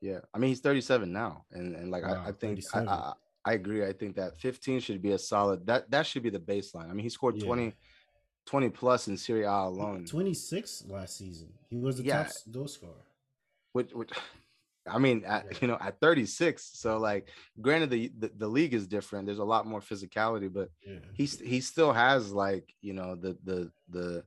yeah 0.02 0.20
i 0.34 0.38
mean 0.38 0.50
he's 0.50 0.60
37 0.60 1.12
now 1.12 1.46
and 1.52 1.76
and 1.76 1.92
like 1.92 2.04
wow, 2.04 2.24
I, 2.26 2.30
I, 2.30 2.32
think 2.32 2.60
I, 2.74 2.80
I, 2.80 3.14
I 3.46 3.54
agree 3.54 3.86
i 3.86 3.94
think 3.94 4.16
that 4.16 4.40
15 4.40 4.80
should 4.80 5.02
be 5.02 5.12
a 5.12 5.20
solid 5.20 5.66
that 5.68 5.90
that 5.92 6.06
should 6.06 6.24
be 6.24 6.30
the 6.30 6.40
baseline 6.40 6.90
i 6.90 6.94
mean 6.94 7.04
he 7.04 7.10
scored 7.10 7.38
yeah. 7.38 7.46
20 7.46 7.74
20 8.46 8.70
plus 8.70 9.08
in 9.08 9.16
Serie 9.16 9.46
A 9.46 9.52
alone 9.52 10.06
26 10.06 10.86
last 10.90 11.18
season 11.18 11.48
he 11.70 11.78
was 11.78 11.98
the 11.98 12.04
yeah. 12.04 12.24
top 12.24 12.34
goal 12.52 12.68
scorer 12.68 12.94
which, 13.72 13.92
which 13.94 14.12
I 14.88 14.98
mean, 14.98 15.24
at, 15.26 15.46
yeah. 15.46 15.58
you 15.62 15.68
know, 15.68 15.78
at 15.80 16.00
36. 16.00 16.72
So 16.74 16.98
like, 16.98 17.30
granted, 17.62 17.90
the, 17.90 18.12
the, 18.18 18.32
the 18.38 18.48
league 18.48 18.74
is 18.74 18.88
different. 18.88 19.26
There's 19.26 19.40
a 19.40 19.44
lot 19.44 19.66
more 19.66 19.80
physicality, 19.80 20.52
but 20.52 20.70
yeah. 20.86 21.00
he's 21.14 21.40
he 21.40 21.62
still 21.62 21.94
has 21.94 22.32
like 22.32 22.74
you 22.82 22.94
know 22.94 23.16
the 23.16 23.38
the 23.44 23.72
the 23.90 24.24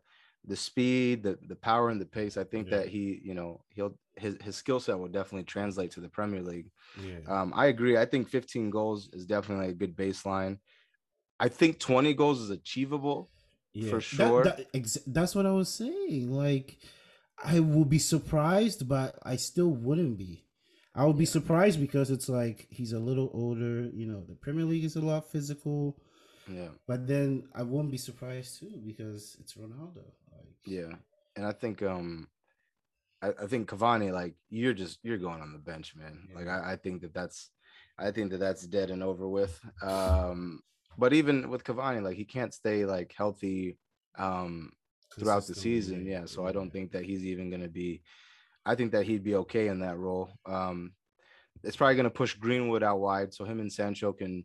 the 0.46 0.56
speed, 0.56 1.22
the 1.22 1.38
the 1.46 1.56
power, 1.56 1.90
and 1.90 2.00
the 2.00 2.06
pace. 2.06 2.36
I 2.36 2.44
think 2.44 2.68
yeah. 2.68 2.78
that 2.78 2.88
he, 2.88 3.20
you 3.22 3.34
know, 3.34 3.60
he'll 3.70 3.94
his 4.16 4.36
his 4.42 4.56
skill 4.56 4.80
set 4.80 4.98
will 4.98 5.08
definitely 5.08 5.44
translate 5.44 5.90
to 5.92 6.00
the 6.00 6.08
Premier 6.08 6.42
League. 6.42 6.70
Yeah. 7.02 7.18
Um, 7.28 7.52
I 7.54 7.66
agree. 7.66 7.96
I 7.96 8.04
think 8.04 8.28
15 8.28 8.70
goals 8.70 9.08
is 9.12 9.26
definitely 9.26 9.68
a 9.68 9.74
good 9.74 9.96
baseline. 9.96 10.58
I 11.38 11.48
think 11.48 11.78
20 11.78 12.14
goals 12.14 12.40
is 12.40 12.50
achievable 12.50 13.30
yeah. 13.74 13.90
for 13.90 14.00
sure. 14.00 14.44
That, 14.44 14.56
that, 14.56 14.66
ex- 14.72 14.98
that's 15.06 15.34
what 15.34 15.44
I 15.44 15.52
was 15.52 15.68
saying. 15.68 16.30
Like, 16.30 16.78
I 17.42 17.60
will 17.60 17.84
be 17.84 17.98
surprised, 17.98 18.88
but 18.88 19.18
I 19.22 19.36
still 19.36 19.68
wouldn't 19.68 20.16
be. 20.16 20.44
I 20.94 21.04
would 21.04 21.18
be 21.18 21.26
surprised 21.26 21.78
because 21.78 22.10
it's 22.10 22.28
like 22.28 22.66
he's 22.70 22.92
a 22.92 22.98
little 22.98 23.30
older. 23.34 23.90
You 23.92 24.06
know, 24.06 24.24
the 24.26 24.34
Premier 24.34 24.64
League 24.64 24.84
is 24.84 24.96
a 24.96 25.02
lot 25.02 25.30
physical. 25.30 25.98
Yeah. 26.50 26.68
But 26.86 27.06
then 27.06 27.48
I 27.54 27.64
wouldn't 27.64 27.90
be 27.90 27.98
surprised 27.98 28.60
too 28.60 28.80
because 28.84 29.36
it's 29.40 29.54
Ronaldo. 29.54 30.04
Yeah. 30.66 30.92
And 31.36 31.46
I 31.46 31.52
think 31.52 31.82
um 31.82 32.28
I, 33.22 33.28
I 33.28 33.46
think 33.46 33.68
Cavani, 33.68 34.12
like 34.12 34.34
you're 34.50 34.74
just 34.74 34.98
you're 35.02 35.18
going 35.18 35.40
on 35.40 35.52
the 35.52 35.58
bench, 35.58 35.94
man. 35.96 36.28
Yeah. 36.28 36.36
Like 36.38 36.48
I, 36.48 36.72
I 36.72 36.76
think 36.76 37.02
that 37.02 37.14
that's 37.14 37.50
I 37.98 38.10
think 38.10 38.30
that 38.30 38.38
that's 38.40 38.66
dead 38.66 38.90
and 38.90 39.02
over 39.02 39.28
with. 39.28 39.58
Um 39.82 40.60
but 40.98 41.12
even 41.12 41.50
with 41.50 41.64
Cavani, 41.64 42.02
like 42.02 42.16
he 42.16 42.24
can't 42.24 42.54
stay 42.54 42.84
like 42.84 43.14
healthy 43.16 43.78
um 44.18 44.72
throughout 45.18 45.46
the 45.46 45.54
season. 45.54 46.06
Yeah. 46.06 46.24
So. 46.26 46.46
I 46.46 46.52
don't 46.52 46.70
think 46.70 46.92
that 46.92 47.04
he's 47.04 47.24
even 47.24 47.50
gonna 47.50 47.68
be 47.68 48.02
I 48.64 48.74
think 48.74 48.92
that 48.92 49.06
he'd 49.06 49.24
be 49.24 49.36
okay 49.36 49.68
in 49.68 49.80
that 49.80 49.98
role. 49.98 50.32
Um 50.46 50.92
it's 51.62 51.76
probably 51.76 51.96
gonna 51.96 52.10
push 52.10 52.34
Greenwood 52.34 52.82
out 52.82 53.00
wide 53.00 53.32
so 53.32 53.44
him 53.44 53.60
and 53.60 53.72
Sancho 53.72 54.12
can, 54.12 54.44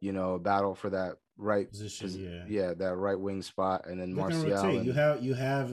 you 0.00 0.12
know, 0.12 0.38
battle 0.38 0.74
for 0.74 0.90
that 0.90 1.16
right 1.36 1.68
Position, 1.70 2.08
posi- 2.08 2.24
yeah. 2.24 2.44
yeah, 2.68 2.74
that 2.74 2.94
right 2.96 3.18
wing 3.18 3.42
spot, 3.42 3.86
and 3.88 4.00
then 4.00 4.12
Martial. 4.14 4.44
and- 4.52 4.86
You 4.86 4.92
have 4.92 5.22
you 5.22 5.34
have 5.34 5.72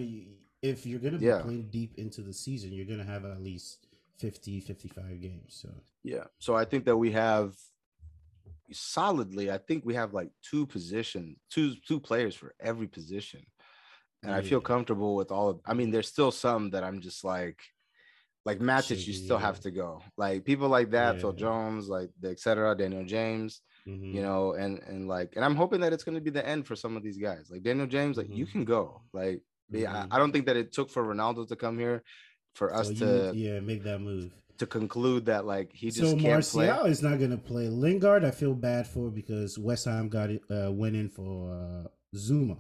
if 0.62 0.86
you're 0.86 1.00
gonna 1.00 1.18
be 1.18 1.26
Yeah. 1.26 1.42
playing 1.42 1.70
deep 1.70 1.98
into 1.98 2.22
the 2.22 2.34
season, 2.34 2.72
you're 2.74 2.86
gonna 2.86 3.04
have 3.04 3.26
at 3.26 3.42
least 3.42 3.88
50, 4.20 4.60
55 4.60 5.20
games. 5.22 5.56
So 5.56 5.70
Yeah. 6.04 6.26
So 6.40 6.56
I 6.56 6.66
think 6.66 6.86
that 6.86 6.98
we 6.98 7.12
have 7.12 7.56
solidly, 8.72 9.52
I 9.52 9.58
think 9.58 9.86
we 9.86 9.96
have 9.96 10.14
like 10.14 10.32
two 10.42 10.66
positions, 10.66 11.38
two 11.50 11.76
two 11.88 12.00
players 12.00 12.36
for 12.36 12.54
every 12.60 12.88
position. 12.88 13.46
And 14.24 14.32
I 14.32 14.44
feel 14.44 14.62
comfortable 14.62 15.16
with 15.16 15.32
all 15.32 15.50
of 15.50 15.62
I 15.66 15.74
mean, 15.74 15.90
there's 15.92 16.08
still 16.08 16.32
some 16.32 16.70
that 16.72 16.84
I'm 16.84 17.02
just 17.02 17.24
like 17.24 17.60
like 18.46 18.60
Matic, 18.60 19.06
you 19.06 19.14
still 19.14 19.38
have 19.38 19.60
to 19.62 19.72
go. 19.72 20.02
Like 20.18 20.46
people 20.46 20.68
like 20.70 20.92
that, 20.92 21.20
Phil 21.20 21.34
Yeah. 21.34 21.40
Jones, 21.40 21.88
like 21.90 22.10
the 22.20 22.30
et 22.32 22.40
cetera, 22.40 22.76
Daniel 22.76 23.06
James, 23.06 23.62
mhm. 23.88 24.14
you 24.14 24.22
know, 24.22 24.54
and 24.54 24.80
and 24.88 25.08
like 25.08 25.34
and 25.36 25.44
I'm 25.46 25.56
hoping 25.56 25.82
that 25.82 25.94
it's 25.94 26.04
gonna 26.04 26.22
be 26.22 26.30
the 26.32 26.46
end 26.48 26.68
for 26.68 26.76
some 26.76 26.96
of 26.98 27.04
these 27.04 27.18
guys. 27.18 27.50
Like 27.52 27.64
Daniel 27.64 27.88
James, 27.88 28.18
like 28.18 28.30
you 28.30 28.46
Mhm. 28.46 28.52
can 28.52 28.66
go. 28.66 29.02
Like 29.14 29.42
yeah, 29.70 30.06
I-. 30.12 30.16
I 30.16 30.20
don't 30.20 30.32
think 30.32 30.46
that 30.48 30.58
it 30.58 30.72
took 30.74 30.90
for 30.90 31.04
Ronaldo 31.04 31.48
to 31.48 31.56
come 31.56 31.78
here 31.80 32.04
for 32.54 32.74
us 32.76 32.88
So 32.88 32.94
you- 32.94 33.00
to 33.00 33.32
yeah 33.36 33.60
make 33.60 33.84
that 33.84 34.00
move. 34.00 34.32
to 34.58 34.66
conclude 34.68 35.26
that 35.26 35.46
like 35.46 35.72
he 35.74 35.88
just 35.88 36.00
so 36.02 36.12
can't 36.18 36.24
Martial 36.24 36.84
play. 36.84 36.92
is 36.92 37.02
not 37.02 37.20
gonna 37.20 37.38
play. 37.38 37.68
Lingard, 37.70 38.24
I 38.24 38.32
feel 38.32 38.54
bad 38.54 38.86
for 38.88 39.10
because 39.10 39.58
West 39.58 39.86
Ham 39.86 40.08
got 40.10 40.30
it 40.30 40.42
uh, 40.52 40.72
went 40.72 40.96
in 40.96 41.10
for 41.10 41.52
uh, 41.52 41.88
Zouma. 42.16 42.60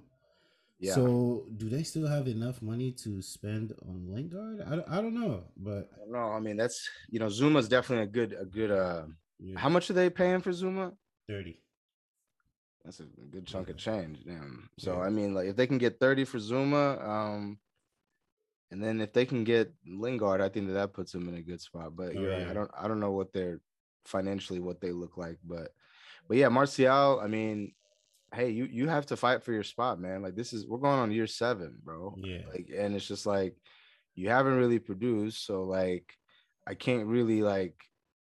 Yeah. 0.80 0.96
So 0.96 1.46
do 1.58 1.70
they 1.70 1.84
still 1.84 2.08
have 2.08 2.28
enough 2.28 2.60
money 2.63 2.92
to 3.04 3.22
spend 3.22 3.72
on 3.88 4.08
Lingard? 4.12 4.62
I, 4.66 4.75
don't- 4.78 4.90
I 4.90 5.00
don't 5.00 5.13
know, 5.13 5.44
but 5.56 5.92
No, 6.10 6.18
I 6.18 6.40
mean 6.40 6.58
that's 6.58 6.90
you 7.10 7.20
know 7.20 7.28
Zouma's 7.28 7.68
definitely 7.68 8.06
a 8.06 8.08
good 8.08 8.34
a 8.40 8.46
good 8.46 8.72
uh 8.72 9.04
yeah, 9.40 9.60
how 9.60 9.70
much 9.70 9.90
are 9.92 9.94
they 9.94 10.10
paying 10.10 10.42
for 10.42 10.50
Zouma? 10.51 10.94
Thirty. 11.31 11.57
That's 12.83 13.00
a 13.00 13.03
good 13.03 13.45
chunk 13.45 13.69
of 13.69 13.77
change. 13.77 14.19
Damn. 14.25 14.69
So 14.79 14.95
Yeah. 14.95 15.01
I 15.01 15.09
mean 15.09 15.33
like 15.33 15.47
if 15.47 15.55
they 15.55 15.67
can 15.67 15.77
get 15.77 16.00
30 16.00 16.25
for 16.25 16.39
Zouma, 16.39 17.01
um 17.07 17.59
and 18.71 18.81
then 18.83 19.01
if 19.01 19.13
they 19.13 19.25
can 19.25 19.43
get 19.43 19.73
Lingard, 19.85 20.41
I 20.41 20.50
think 20.50 20.67
that 20.67 20.73
that 20.73 20.93
puts 20.93 21.11
them 21.11 21.27
in 21.27 21.35
a 21.35 21.41
good 21.41 21.61
spot. 21.61 21.95
But 21.95 22.15
you're 22.15 22.31
right. 22.31 22.41
yeah. 22.41 22.50
I 22.50 22.53
don't 22.53 22.71
I 22.77 22.88
don't 22.88 23.00
know 23.00 23.11
what 23.11 23.33
they're 23.33 23.61
financially 24.05 24.59
what 24.59 24.81
they 24.81 24.91
look 24.91 25.17
like, 25.17 25.38
but 25.43 25.69
but 26.27 26.38
yeah, 26.38 26.50
Martial, 26.50 27.19
I 27.19 27.27
mean, 27.27 27.73
hey, 28.33 28.50
you 28.50 28.65
you 28.65 28.88
have 28.88 29.05
to 29.07 29.17
fight 29.17 29.43
for 29.43 29.51
your 29.53 29.63
spot, 29.63 30.00
man. 30.00 30.21
Like 30.21 30.35
this 30.35 30.51
is 30.53 30.65
we're 30.65 30.79
going 30.79 31.00
on 31.00 31.11
year 31.11 31.27
7, 31.27 31.77
bro. 31.83 32.15
Yeah. 32.17 32.41
Like 32.51 32.69
and 32.75 32.95
it's 32.95 33.07
just 33.07 33.25
like 33.25 33.55
you 34.15 34.29
haven't 34.29 34.57
really 34.57 34.79
produced, 34.79 35.45
so 35.45 35.63
like 35.63 36.17
I 36.67 36.73
can't 36.73 37.05
really 37.07 37.41
like 37.43 37.75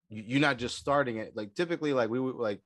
you, 0.09 0.25
you're 0.27 0.41
not 0.41 0.59
just 0.59 0.77
starting 0.79 1.19
it. 1.19 1.37
Like 1.37 1.55
typically, 1.55 1.93
like 1.93 2.11
we 2.11 2.19
would 2.19 2.37
like 2.37 2.61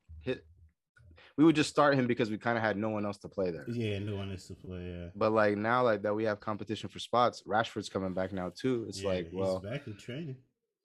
we 1.39 1.45
would 1.45 1.57
just 1.57 1.71
start 1.71 1.95
him 1.95 2.07
because 2.07 2.31
we 2.31 2.39
kind 2.39 2.59
of 2.59 2.63
had 2.65 2.77
no 2.77 2.91
one 2.91 3.07
else 3.07 3.19
to 3.19 3.29
play 3.29 3.51
there. 3.51 3.65
Yeah, 3.69 3.99
no 4.01 4.17
one 4.17 4.31
else 4.31 4.47
to 4.49 4.55
play. 4.55 4.85
Yeah. 4.87 5.07
But 5.15 5.33
like 5.33 5.57
now, 5.57 5.83
like 5.83 6.03
that 6.03 6.15
we 6.15 6.25
have 6.25 6.41
competition 6.41 6.89
for 6.89 6.99
spots. 6.99 7.43
Rashford's 7.47 7.89
coming 7.89 8.13
back 8.15 8.33
now 8.33 8.53
too. 8.55 8.85
It's 8.89 9.03
Yeah, 9.03 9.09
like, 9.09 9.31
he's 9.31 9.35
well, 9.41 9.59
back 9.61 9.87
in 9.87 9.97
training. 9.97 10.37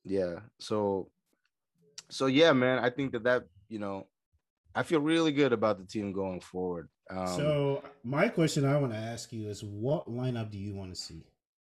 yeah. 0.05 0.39
So, 0.59 1.09
so 2.09 2.27
yeah, 2.27 2.53
man. 2.53 2.79
I 2.79 2.89
think 2.89 3.11
that 3.11 3.23
that 3.23 3.43
you 3.67 3.79
know, 3.79 4.07
I 4.73 4.83
feel 4.83 5.01
really 5.01 5.31
good 5.33 5.51
about 5.53 5.79
the 5.79 5.85
team 5.85 6.13
going 6.13 6.39
forward. 6.39 6.87
Um, 7.09 7.27
so 7.27 7.83
my 8.03 8.27
question 8.29 8.65
I 8.65 8.77
want 8.77 8.93
to 8.93 8.99
ask 8.99 9.31
you 9.33 9.49
is, 9.49 9.63
what 9.63 10.09
lineup 10.09 10.51
do 10.51 10.57
you 10.57 10.73
want 10.75 10.93
to 10.93 10.99
see? 10.99 11.23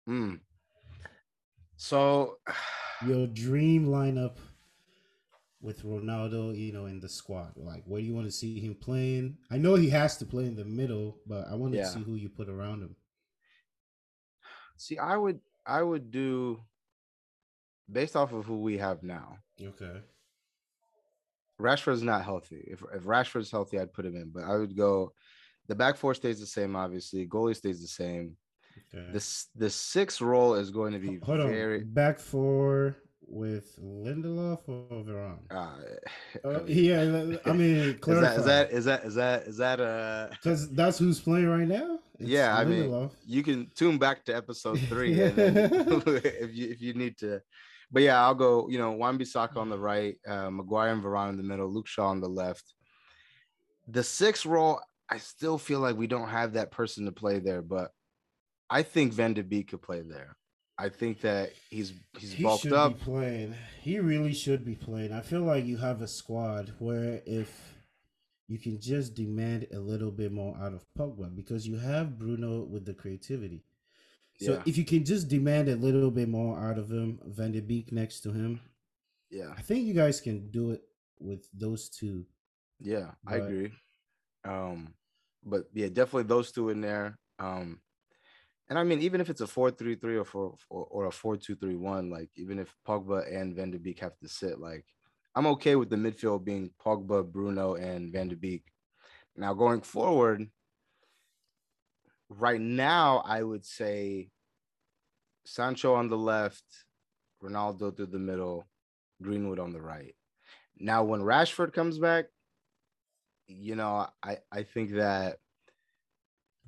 mm. 0.10 0.40
so 1.78 2.38
Your 3.08 3.26
dream 3.28 3.88
lineup 3.88 4.38
with 5.62 5.84
Ronaldo, 5.84 6.58
you 6.58 6.74
know, 6.74 6.86
in 6.86 7.00
the 7.00 7.10
squad. 7.10 7.54
Like, 7.56 7.84
where 7.86 8.02
do 8.02 8.08
you 8.08 8.14
want 8.14 8.26
to 8.28 8.32
see 8.32 8.60
him 8.60 8.76
playing? 8.76 9.38
I 9.52 9.58
know 9.58 9.76
he 9.76 9.90
has 9.90 10.18
to 10.18 10.26
play 10.26 10.46
in 10.46 10.56
the 10.56 10.66
middle, 10.66 11.18
but 11.28 11.48
I 11.50 11.56
want 11.56 11.74
to 11.74 11.86
see 11.86 12.02
who 12.02 12.16
you 12.16 12.30
put 12.30 12.50
around 12.50 12.82
him. 12.82 12.96
see, 14.78 14.98
I 14.98 15.16
would, 15.16 15.40
I 15.66 15.82
would 15.84 16.12
do 16.12 16.62
based 17.92 18.16
off 18.16 18.34
of 18.34 18.46
who 18.46 18.62
we 18.62 18.78
have 18.78 19.04
now. 19.04 19.38
Okay. 19.62 20.02
Rashford's 21.60 22.02
not 22.02 22.24
healthy. 22.24 22.68
If 22.68 22.84
if 22.94 23.04
Rashford's 23.04 23.52
healthy, 23.52 23.80
I'd 23.80 23.94
put 23.94 24.06
him 24.06 24.16
in. 24.16 24.32
But 24.34 24.44
I 24.46 24.56
would 24.56 24.76
go. 24.76 25.14
The 25.68 25.76
back 25.76 25.96
four 25.96 26.16
stays 26.16 26.40
the 26.40 26.48
same, 26.48 26.76
obviously. 26.76 27.28
Goalie 27.28 27.56
stays 27.56 27.82
the 27.82 27.88
same. 27.88 28.36
Okay. 28.94 29.12
This 29.12 29.48
the 29.56 29.70
sixth 29.70 30.22
role 30.22 30.56
is 30.56 30.72
going 30.72 30.94
to 30.94 31.00
be 31.00 31.20
Hold 31.24 31.42
very. 31.42 31.82
on. 31.82 31.94
Back 31.94 32.20
four 32.20 32.96
with 33.28 33.78
Lindelof 33.82 34.60
or 34.68 35.04
Varane? 35.04 35.40
Uh, 35.50 36.48
Uh, 36.48 36.64
yeah, 36.66 37.02
I 37.46 37.54
mean, 37.54 37.70
is 37.80 37.96
clarify. 38.00 38.36
is 38.36 38.46
that 38.46 38.72
is 38.72 38.86
that 38.86 39.04
is 39.04 39.16
that 39.16 39.44
is 39.44 39.58
that 39.58 39.80
uh 39.80 40.28
Because 40.32 40.70
that's 40.72 40.98
who's 40.98 41.20
playing 41.20 41.48
right 41.48 41.68
now. 41.68 42.00
It's 42.20 42.30
yeah 42.30 42.56
I 42.56 42.66
mean 42.66 43.10
you 43.26 43.44
can 43.44 43.70
tune 43.76 43.98
back 43.98 44.26
to 44.26 44.36
episode 44.36 44.80
three 44.90 45.14
if 45.20 46.54
you 46.54 46.70
if 46.70 46.82
you 46.82 46.94
need 46.94 47.18
to 47.20 47.42
but 47.92 48.04
yeah 48.04 48.22
I'll 48.24 48.36
go 48.36 48.68
you 48.70 48.78
know 48.78 48.92
Wan 48.92 49.18
Bissaka 49.18 49.58
on 49.58 49.70
the 49.70 49.80
right 49.80 50.16
uh 50.28 50.50
Maguire 50.50 50.92
and 50.94 51.04
Varane 51.04 51.30
in 51.30 51.38
the 51.38 51.44
middle 51.44 51.68
Luke 51.72 51.88
Shaw 51.88 52.08
on 52.10 52.22
the 52.22 52.30
left 52.30 52.74
the 53.88 54.04
sixth 54.04 54.46
role 54.46 54.80
I 55.10 55.18
still 55.18 55.58
feel 55.58 55.80
like 55.80 55.98
we 55.98 56.08
don't 56.08 56.30
have 56.30 56.54
that 56.54 56.72
person 56.72 57.06
to 57.06 57.12
play 57.12 57.40
there 57.40 57.62
but 57.62 57.92
I 58.70 58.84
think 58.84 59.14
Van 59.14 59.34
de 59.34 59.44
Beek 59.44 59.70
could 59.72 59.82
play 59.82 60.02
there 60.02 60.38
I 60.82 60.90
think 60.90 61.22
that 61.22 61.52
he's 61.70 61.94
he's 62.18 62.34
he 62.34 62.44
bulked 62.44 62.64
should 62.64 62.74
up 62.74 62.98
be 62.98 63.04
playing. 63.04 63.56
He 63.82 64.00
really 64.00 64.34
should 64.34 64.66
be 64.66 64.74
playing. 64.76 65.14
I 65.14 65.22
feel 65.22 65.42
like 65.42 65.64
you 65.66 65.78
have 65.78 66.02
a 66.02 66.08
squad 66.08 66.74
where 66.80 67.22
if 67.28 67.76
you 68.48 68.58
can 68.58 68.82
just 68.82 69.14
demand 69.14 69.68
a 69.72 69.80
little 69.80 70.10
bit 70.10 70.32
more 70.32 70.58
out 70.58 70.74
of 70.74 70.84
Pogba 70.98 71.36
because 71.36 71.68
you 71.68 71.78
have 71.78 72.18
Bruno 72.18 72.64
with 72.64 72.86
the 72.86 72.96
creativity. 72.96 73.64
So 74.40 74.54
Yeah. 74.54 74.64
if 74.66 74.76
you 74.76 74.84
can 74.84 75.06
just 75.06 75.28
demand 75.30 75.70
a 75.70 75.76
little 75.76 76.10
bit 76.10 76.28
more 76.28 76.58
out 76.60 76.80
of 76.80 76.92
him, 76.92 77.20
Van 77.28 77.52
de 77.52 77.62
Beek 77.62 77.92
next 77.92 78.22
to 78.22 78.32
him, 78.32 78.60
yeah 79.30 79.54
I 79.56 79.62
think 79.62 79.86
you 79.86 79.94
guys 79.94 80.20
can 80.20 80.50
do 80.50 80.72
it 80.72 80.82
with 81.20 81.48
those 81.54 81.90
two. 81.90 82.26
Yeah, 82.80 83.12
I 83.28 83.36
agree. 83.36 83.72
Um, 84.44 84.96
but 85.44 85.70
yeah, 85.74 85.90
definitely 85.90 86.24
those 86.24 86.52
two 86.52 86.70
in 86.70 86.82
there. 86.82 87.20
Um, 87.38 87.80
and 88.72 88.80
I 88.80 88.84
mean, 88.86 89.02
even 89.02 89.20
if 89.20 89.30
it's 89.30 89.42
a 89.42 89.48
four-three-three 89.48 90.16
or 90.16 90.24
four 90.24 90.56
or, 90.70 90.86
or 90.86 91.06
a 91.08 91.12
four-two-three-one, 91.12 92.10
like 92.10 92.30
even 92.38 92.58
if 92.58 92.74
Pogba 92.88 93.30
and 93.30 93.54
Van 93.54 93.70
de 93.70 93.78
Beek 93.78 94.00
have 94.00 94.18
to 94.20 94.30
sit, 94.30 94.62
like 94.62 94.86
I'm 95.36 95.46
okay 95.48 95.76
with 95.76 95.90
the 95.90 95.98
midfield 95.98 96.46
being 96.46 96.72
Pogba, 96.82 97.30
Bruno, 97.30 97.76
and 97.76 98.14
Van 98.14 98.30
de 98.30 98.38
Beek. 98.38 98.64
Now 99.36 99.54
going 99.54 99.82
forward, 99.82 100.48
right 102.30 102.62
now, 102.62 103.22
I 103.26 103.44
would 103.44 103.66
say 103.66 104.30
Sancho 105.46 105.94
on 105.94 106.08
the 106.08 106.18
left, 106.18 106.64
Ronaldo 107.44 107.94
through 107.94 108.06
the 108.06 108.20
middle, 108.20 108.68
Greenwood 109.22 109.60
on 109.60 109.74
the 109.74 109.82
right. 109.82 110.16
Now, 110.80 111.04
when 111.04 111.20
Rashford 111.20 111.74
comes 111.74 112.00
back, 112.00 112.28
you 113.48 113.76
know, 113.76 114.08
I 114.24 114.38
I 114.50 114.64
think 114.64 114.92
that 114.92 115.40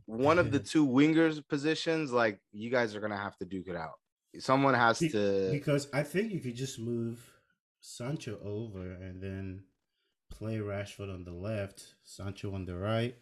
one 0.06 0.40
of 0.40 0.52
the 0.52 0.60
two 0.72 0.86
wingers 0.88 1.46
positions, 1.48 2.12
like 2.12 2.40
you 2.52 2.70
guys 2.70 2.96
are 2.96 3.00
gonna 3.02 3.18
have 3.18 3.38
to 3.38 3.46
duke 3.46 3.68
it 3.68 3.76
out. 3.76 3.94
Someone 4.40 4.74
has 4.74 5.00
to. 5.00 5.50
Because 5.52 5.88
I 5.94 6.04
think 6.04 6.32
you 6.32 6.40
could 6.40 6.56
just 6.56 6.80
move 6.80 7.20
Sancho 7.82 8.40
over 8.44 8.92
and 8.94 9.22
then 9.22 9.64
play 10.32 10.58
Rashford 10.58 11.14
on 11.14 11.24
the 11.24 11.32
left, 11.34 11.84
Sancho 12.04 12.54
on 12.54 12.66
the 12.66 12.76
right. 12.76 13.16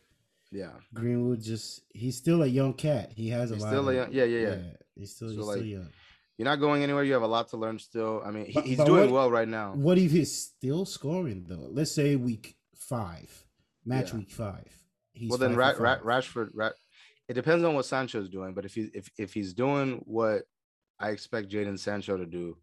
Yeah, 0.53 0.71
Greenwood 0.93 1.41
just 1.41 1.81
he's 1.93 2.17
still 2.17 2.43
a 2.43 2.47
young 2.47 2.73
cat. 2.73 3.11
He 3.15 3.29
has 3.29 3.51
a 3.51 3.55
He's 3.55 3.63
lot 3.63 3.69
still 3.69 3.87
a 3.87 3.91
of 3.91 3.95
young- 3.95 4.11
yeah, 4.13 4.23
yeah, 4.25 4.39
yeah. 4.49 4.57
He's 4.95 5.15
still 5.15 5.29
So, 5.29 5.35
he's 5.35 5.45
like, 5.45 5.57
still 5.57 5.67
young. 5.67 5.89
you're 6.37 6.45
not 6.45 6.57
going 6.57 6.83
anywhere. 6.83 7.03
You 7.05 7.13
have 7.13 7.21
a 7.21 7.27
lot 7.27 7.47
to 7.49 7.57
learn 7.57 7.79
still. 7.79 8.21
I 8.25 8.31
mean, 8.31 8.45
he, 8.47 8.53
But- 8.53 8.65
he's 8.65 8.77
but 8.77 8.85
doing 8.85 9.01
what- 9.11 9.13
well 9.13 9.31
right 9.31 9.47
now. 9.47 9.73
What 9.75 9.97
if 9.97 10.11
he's 10.11 10.35
still 10.35 10.85
scoring 10.85 11.45
though? 11.47 11.67
Let's 11.71 11.91
say 11.93 12.17
week 12.17 12.55
five, 12.75 13.45
match 13.85 14.09
Yeah. 14.11 14.17
week 14.19 14.31
five. 14.31 14.77
He's 15.13 15.29
well, 15.29 15.37
then 15.37 15.55
Ra- 15.55 15.73
Ra- 15.77 15.99
Rashford, 15.99 16.49
Ra- 16.53 16.71
it 17.27 17.33
depends 17.33 17.63
on 17.63 17.75
what 17.75 17.85
Sancho's 17.85 18.29
doing. 18.29 18.53
But 18.53 18.65
if 18.65 18.73
he 18.75 18.89
if 18.93 19.09
if 19.17 19.33
he's 19.33 19.53
doing 19.53 20.01
what 20.05 20.43
I 20.99 21.09
expect 21.09 21.49
Jadon 21.49 21.77
Sancho 21.79 22.17
to 22.17 22.25
do, 22.25 22.57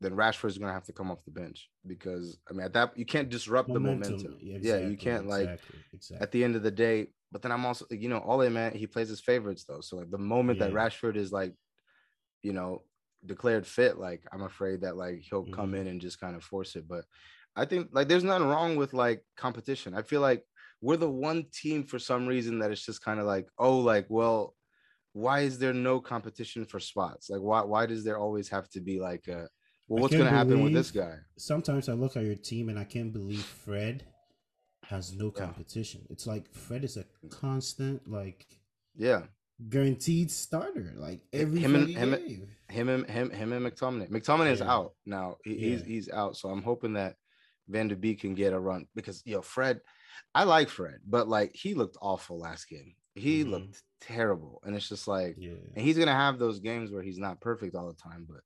then 0.00 0.12
Rashford's 0.14 0.58
gonna 0.58 0.72
have 0.72 0.84
to 0.86 0.92
come 0.92 1.10
off 1.10 1.24
the 1.24 1.30
bench 1.30 1.70
because 1.86 2.38
I 2.48 2.52
mean 2.52 2.62
at 2.66 2.72
that 2.74 2.96
you 2.96 3.06
can't 3.06 3.28
disrupt 3.28 3.68
the 3.72 3.80
momentum. 3.80 4.38
Yeah, 4.40 4.58
yeah, 4.60 4.78
you 4.78 4.96
can't 4.96 5.26
like 5.26 5.42
exactly, 5.48 5.78
exactly. 5.92 6.22
at 6.22 6.32
the 6.32 6.44
end 6.44 6.56
of 6.56 6.62
the 6.62 6.70
day. 6.70 7.08
But 7.32 7.42
then 7.42 7.50
I'm 7.50 7.66
also, 7.66 7.86
you 7.90 8.08
know, 8.08 8.18
all 8.18 8.40
Ole 8.42 8.50
man, 8.50 8.74
he 8.74 8.86
plays 8.86 9.08
his 9.08 9.20
favorites 9.20 9.64
though. 9.64 9.80
So 9.80 9.96
like 9.96 10.10
the 10.10 10.18
moment 10.18 10.60
that 10.60 10.72
Rashford 10.72 11.16
is 11.16 11.32
like, 11.32 11.52
you 12.42 12.52
know, 12.52 12.82
declared 13.26 13.66
fit, 13.66 13.98
like 13.98 14.22
I'm 14.32 14.42
afraid 14.42 14.82
that 14.82 14.96
like 14.96 15.20
he'll 15.28 15.44
come 15.46 15.72
Mhm. 15.72 15.80
in 15.80 15.86
and 15.88 16.00
just 16.00 16.20
kind 16.20 16.36
of 16.36 16.44
force 16.44 16.76
it. 16.76 16.86
But 16.86 17.04
I 17.56 17.64
think 17.64 17.88
like 17.92 18.08
there's 18.08 18.24
nothing 18.24 18.46
wrong 18.48 18.76
with 18.76 18.92
like 18.92 19.24
competition. 19.36 19.94
I 19.94 20.02
feel 20.02 20.20
like 20.20 20.44
we're 20.80 20.96
the 20.96 21.10
one 21.10 21.46
team 21.52 21.84
for 21.84 21.98
some 21.98 22.26
reason 22.26 22.58
that 22.58 22.70
it's 22.70 22.84
just 22.84 23.02
kind 23.02 23.18
of 23.20 23.26
like, 23.26 23.46
oh, 23.58 23.78
like, 23.78 24.06
well, 24.08 24.54
why 25.12 25.40
is 25.40 25.58
there 25.58 25.72
no 25.72 26.00
competition 26.00 26.64
for 26.64 26.80
spots? 26.80 27.30
Like, 27.30 27.40
why 27.40 27.62
why 27.62 27.86
does 27.86 28.04
there 28.04 28.18
always 28.18 28.48
have 28.48 28.68
to 28.70 28.80
be 28.80 29.00
like 29.00 29.28
a 29.28 29.48
well, 29.88 30.02
what's 30.02 30.14
gonna 30.16 30.30
happen 30.30 30.62
with 30.62 30.72
this 30.72 30.90
guy? 30.90 31.14
Sometimes 31.38 31.88
I 31.88 31.92
look 31.92 32.16
at 32.16 32.24
your 32.24 32.34
team 32.36 32.68
and 32.68 32.78
I 32.78 32.84
can't 32.84 33.12
believe 33.12 33.42
Fred 33.44 34.04
has 34.84 35.14
no 35.14 35.26
Yeah. 35.34 35.44
competition. 35.44 36.06
It's 36.10 36.26
like 36.26 36.52
Fred 36.52 36.84
is 36.84 36.96
a 36.96 37.04
constant, 37.30 38.08
like 38.10 38.46
Yeah, 38.96 39.22
guaranteed 39.68 40.30
starter. 40.30 40.92
Like 40.96 41.20
every 41.32 41.60
Him 41.60 41.74
and- 41.76 41.88
him 41.88 42.12
and- 42.14 42.26
game. 42.26 42.48
him 42.68 42.88
and 42.88 43.08
him 43.08 43.30
him 43.30 43.52
and 43.52 43.64
McTominay. 43.66 44.10
McTominay 44.10 44.52
is 44.52 44.62
out 44.62 44.94
now. 45.06 45.36
He, 45.44 45.56
He's 45.56 45.80
Yeah. 45.80 45.86
he's 45.86 46.08
out. 46.10 46.36
So 46.36 46.48
I'm 46.50 46.62
hoping 46.62 46.94
that 46.94 47.16
Van 47.68 47.88
Der 47.88 47.94
Beek 47.96 48.20
can 48.20 48.34
get 48.34 48.52
a 48.52 48.58
run 48.58 48.86
because 48.94 49.22
yo 49.24 49.40
Fred, 49.42 49.80
I 50.34 50.44
like 50.44 50.68
Fred, 50.68 51.00
but 51.06 51.28
like 51.28 51.54
he 51.54 51.74
looked 51.74 51.96
awful 52.00 52.38
last 52.38 52.68
game. 52.68 52.94
He 53.14 53.44
Mhm. 53.44 53.50
looked 53.50 53.82
terrible, 54.00 54.60
and 54.64 54.74
it's 54.74 54.88
just 54.88 55.06
like, 55.08 55.36
Yeah. 55.38 55.52
and 55.74 55.84
he's 55.84 55.96
gonna 55.98 56.12
have 56.14 56.38
those 56.38 56.60
games 56.60 56.90
where 56.90 57.02
he's 57.02 57.18
not 57.18 57.40
perfect 57.40 57.74
all 57.74 57.88
the 57.88 57.94
time. 57.94 58.26
But 58.28 58.40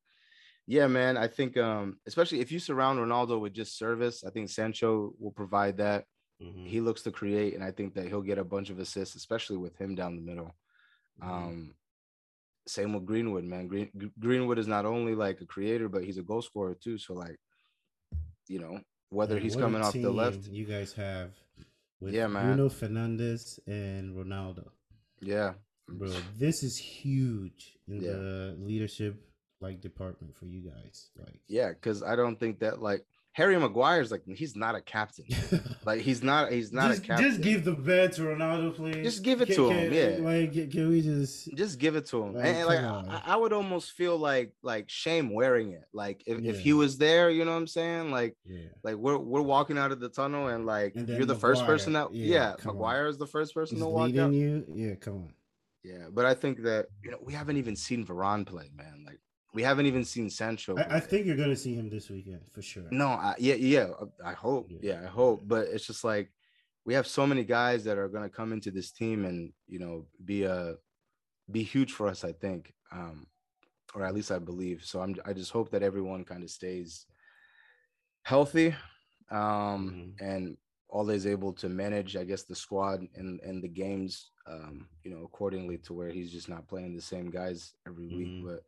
yeah, 0.67 0.87
man, 0.87 1.17
I 1.17 1.29
think 1.29 1.57
um 1.57 1.99
especially 2.07 2.41
if 2.41 2.53
you 2.53 2.59
surround 2.59 2.99
Ronaldo 2.99 3.41
with 3.41 3.55
just 3.55 3.77
service, 3.79 4.25
I 4.25 4.31
think 4.31 4.51
Sancho 4.51 5.15
will 5.19 5.33
provide 5.33 5.79
that. 5.79 6.05
Mhm. 6.43 6.67
He 6.67 6.81
looks 6.81 7.03
to 7.03 7.11
create, 7.11 7.55
and 7.55 7.65
I 7.65 7.73
think 7.73 7.95
that 7.95 8.07
he'll 8.07 8.23
get 8.23 8.39
a 8.39 8.45
bunch 8.45 8.71
of 8.71 8.79
assists, 8.79 9.17
especially 9.17 9.57
with 9.57 9.77
him 9.77 9.95
down 9.95 10.15
the 10.17 10.23
middle. 10.23 10.55
Mhm. 11.21 11.27
Um, 11.27 11.75
same 12.67 12.93
with 12.93 13.07
Greenwood, 13.07 13.45
man. 13.45 13.67
Green, 13.67 13.91
Greenwood 14.21 14.59
is 14.59 14.67
not 14.69 14.85
only 14.85 15.15
like 15.15 15.41
a 15.41 15.47
creator, 15.47 15.89
but 15.89 16.05
he's 16.05 16.19
a 16.19 16.23
goal 16.23 16.43
scorer 16.43 16.75
too. 16.75 16.99
So 16.99 17.15
like, 17.15 17.41
you 18.47 18.59
know, 18.59 18.81
whether 19.09 19.35
Man, 19.37 19.43
he's 19.43 19.57
coming 19.57 19.81
off 19.83 19.95
the 19.95 20.11
left, 20.11 20.47
You 20.47 20.67
guys 20.67 20.93
have 20.93 21.35
with 22.01 22.15
Yeah, 22.15 22.27
man. 22.29 22.57
Bruno 22.57 22.69
Fernandes 22.69 23.59
and 23.67 24.15
Ronaldo. 24.17 24.69
yeah, 25.21 25.55
Bro, 25.89 26.13
this 26.39 26.63
is 26.63 26.77
huge 26.77 27.79
in 27.89 28.01
Yeah. 28.03 28.13
the 28.13 28.57
leadership 28.59 29.17
like 29.61 29.81
department 29.81 30.37
for 30.37 30.47
you 30.47 30.61
guys. 30.61 31.11
Like 31.17 31.41
yeah, 31.49 31.71
because 31.71 32.03
I 32.03 32.15
don't 32.17 32.39
think 32.39 32.61
that 32.61 32.81
like 32.83 33.05
Harry 33.39 33.57
Maguire's 33.57 34.11
like 34.11 34.23
he's 34.27 34.57
not 34.57 34.75
a 34.75 34.81
captain. 34.81 35.25
Like 35.87 36.01
he's 36.03 36.23
not 36.25 36.51
he's 36.53 36.73
not 36.73 36.89
just, 36.91 37.05
a 37.05 37.07
captain. 37.07 37.29
just 37.31 37.41
give 37.41 37.65
the 37.65 37.73
bed 37.73 38.13
to 38.15 38.23
Ronaldo, 38.23 38.75
please. 38.75 38.97
Just 39.05 39.23
give 39.23 39.41
it 39.41 39.47
Can- 39.47 39.57
to 39.57 39.69
can- 39.69 39.79
him, 39.79 39.93
yeah. 39.95 40.17
Like, 40.21 40.71
can, 40.71 40.89
we 40.91 41.01
just? 41.01 41.55
just 41.55 41.79
give 41.79 41.95
it 41.97 42.05
to 42.07 42.23
him. 42.25 42.35
Like, 42.35 42.45
and, 42.45 42.67
like. 42.67 42.81
I, 42.81 43.23
I 43.25 43.37
would 43.37 43.53
almost 43.55 43.93
feel 43.93 44.19
like 44.19 44.53
like 44.63 44.91
shame 44.91 45.33
wearing 45.33 45.71
it. 45.73 45.85
Like 45.95 46.25
if, 46.27 46.45
if 46.45 46.59
he 46.61 46.73
was 46.73 46.99
there, 46.99 47.31
you 47.31 47.45
know 47.47 47.53
what 47.53 47.59
I'm 47.59 47.67
saying? 47.69 48.11
Like 48.11 48.37
Yeah. 48.45 48.67
like 48.83 48.97
we're 48.97 49.17
we're 49.17 49.41
walking 49.41 49.79
out 49.79 49.93
of 49.93 50.01
the 50.01 50.09
tunnel 50.09 50.49
and 50.49 50.67
like 50.67 50.97
And 50.97 51.09
you're 51.09 51.25
the 51.25 51.35
first 51.37 51.65
person 51.65 51.93
that 51.95 52.13
yeah, 52.13 52.35
yeah, 52.35 52.55
come 52.59 52.73
on. 52.73 52.77
Maguire 52.77 53.07
is 53.07 53.19
the 53.19 53.27
first 53.27 53.55
person 53.55 53.77
He's 53.77 53.85
to 53.85 53.89
walk 53.89 54.15
out. 54.17 54.33
you. 54.33 54.65
Yeah, 54.75 54.97
come 54.97 55.15
on. 55.15 55.33
Yeah, 55.85 56.09
but 56.13 56.27
I 56.27 56.35
think 56.35 56.65
that 56.65 56.89
you 57.05 57.13
know 57.13 57.19
we 57.23 57.33
haven't 57.33 57.57
even 57.57 57.77
seen 57.77 58.05
Varane 58.05 58.45
play, 58.45 58.69
man. 58.77 59.05
Like 59.07 59.21
we 59.59 59.65
haven't 59.65 59.87
even 59.87 60.05
seen 60.05 60.31
Sancho. 60.31 60.77
I, 60.79 60.99
I 60.99 61.01
think 61.01 61.27
you're 61.27 61.37
gonna 61.45 61.57
see 61.57 61.75
him 61.75 61.91
this 61.91 62.09
weekend 62.11 62.43
for 62.55 62.63
sure. 62.63 62.87
no, 62.93 63.09
I, 63.09 63.35
yeah, 63.41 63.55
yeah. 63.57 63.87
uh, 64.01 64.07
I 64.25 64.35
hope, 64.35 64.69
Yeah. 64.71 64.79
yeah, 64.89 65.01
I 65.03 65.07
hope. 65.21 65.39
But 65.53 65.67
it's 65.67 65.85
just 65.85 66.05
like 66.05 66.31
we 66.85 66.95
have 66.95 67.09
so 67.09 67.27
many 67.27 67.43
guys 67.43 67.83
that 67.87 67.99
are 67.99 68.09
gonna 68.09 68.29
come 68.41 68.53
into 68.53 68.71
this 68.71 68.93
team 68.93 69.25
and 69.25 69.53
you 69.67 69.81
know 69.81 70.07
be 70.25 70.45
a 70.45 70.77
be 71.51 71.65
huge 71.65 71.91
for 71.93 72.07
us. 72.07 72.23
I 72.23 72.31
think, 72.45 72.73
um, 72.93 73.27
or 73.97 74.05
at 74.05 74.15
least 74.15 74.31
I 74.31 74.39
believe. 74.39 74.85
So 74.85 75.01
I'm. 75.03 75.17
I 75.27 75.33
just 75.33 75.51
hope 75.51 75.71
that 75.73 75.83
everyone 75.83 76.23
kind 76.25 76.45
of 76.45 76.51
stays 76.51 77.07
healthy, 78.23 78.77
um, 79.31 79.81
Mhm. 79.91 80.13
and 80.21 80.57
always 80.89 81.27
able 81.27 81.53
to 81.53 81.69
manage, 81.69 82.17
I 82.17 82.25
guess, 82.25 82.45
the 82.45 82.55
squad 82.55 82.99
and 83.15 83.41
and 83.41 83.61
the 83.61 83.69
games, 83.85 84.31
um, 84.47 84.89
you 85.03 85.11
know, 85.11 85.25
accordingly 85.25 85.79
to 85.79 85.93
where 85.95 86.11
he's 86.11 86.31
just 86.31 86.49
not 86.49 86.69
playing 86.69 86.95
the 86.95 87.03
same 87.03 87.29
guys 87.29 87.75
every 87.89 88.07
week. 88.07 88.29
Mhm. 88.29 88.45
But 88.45 88.63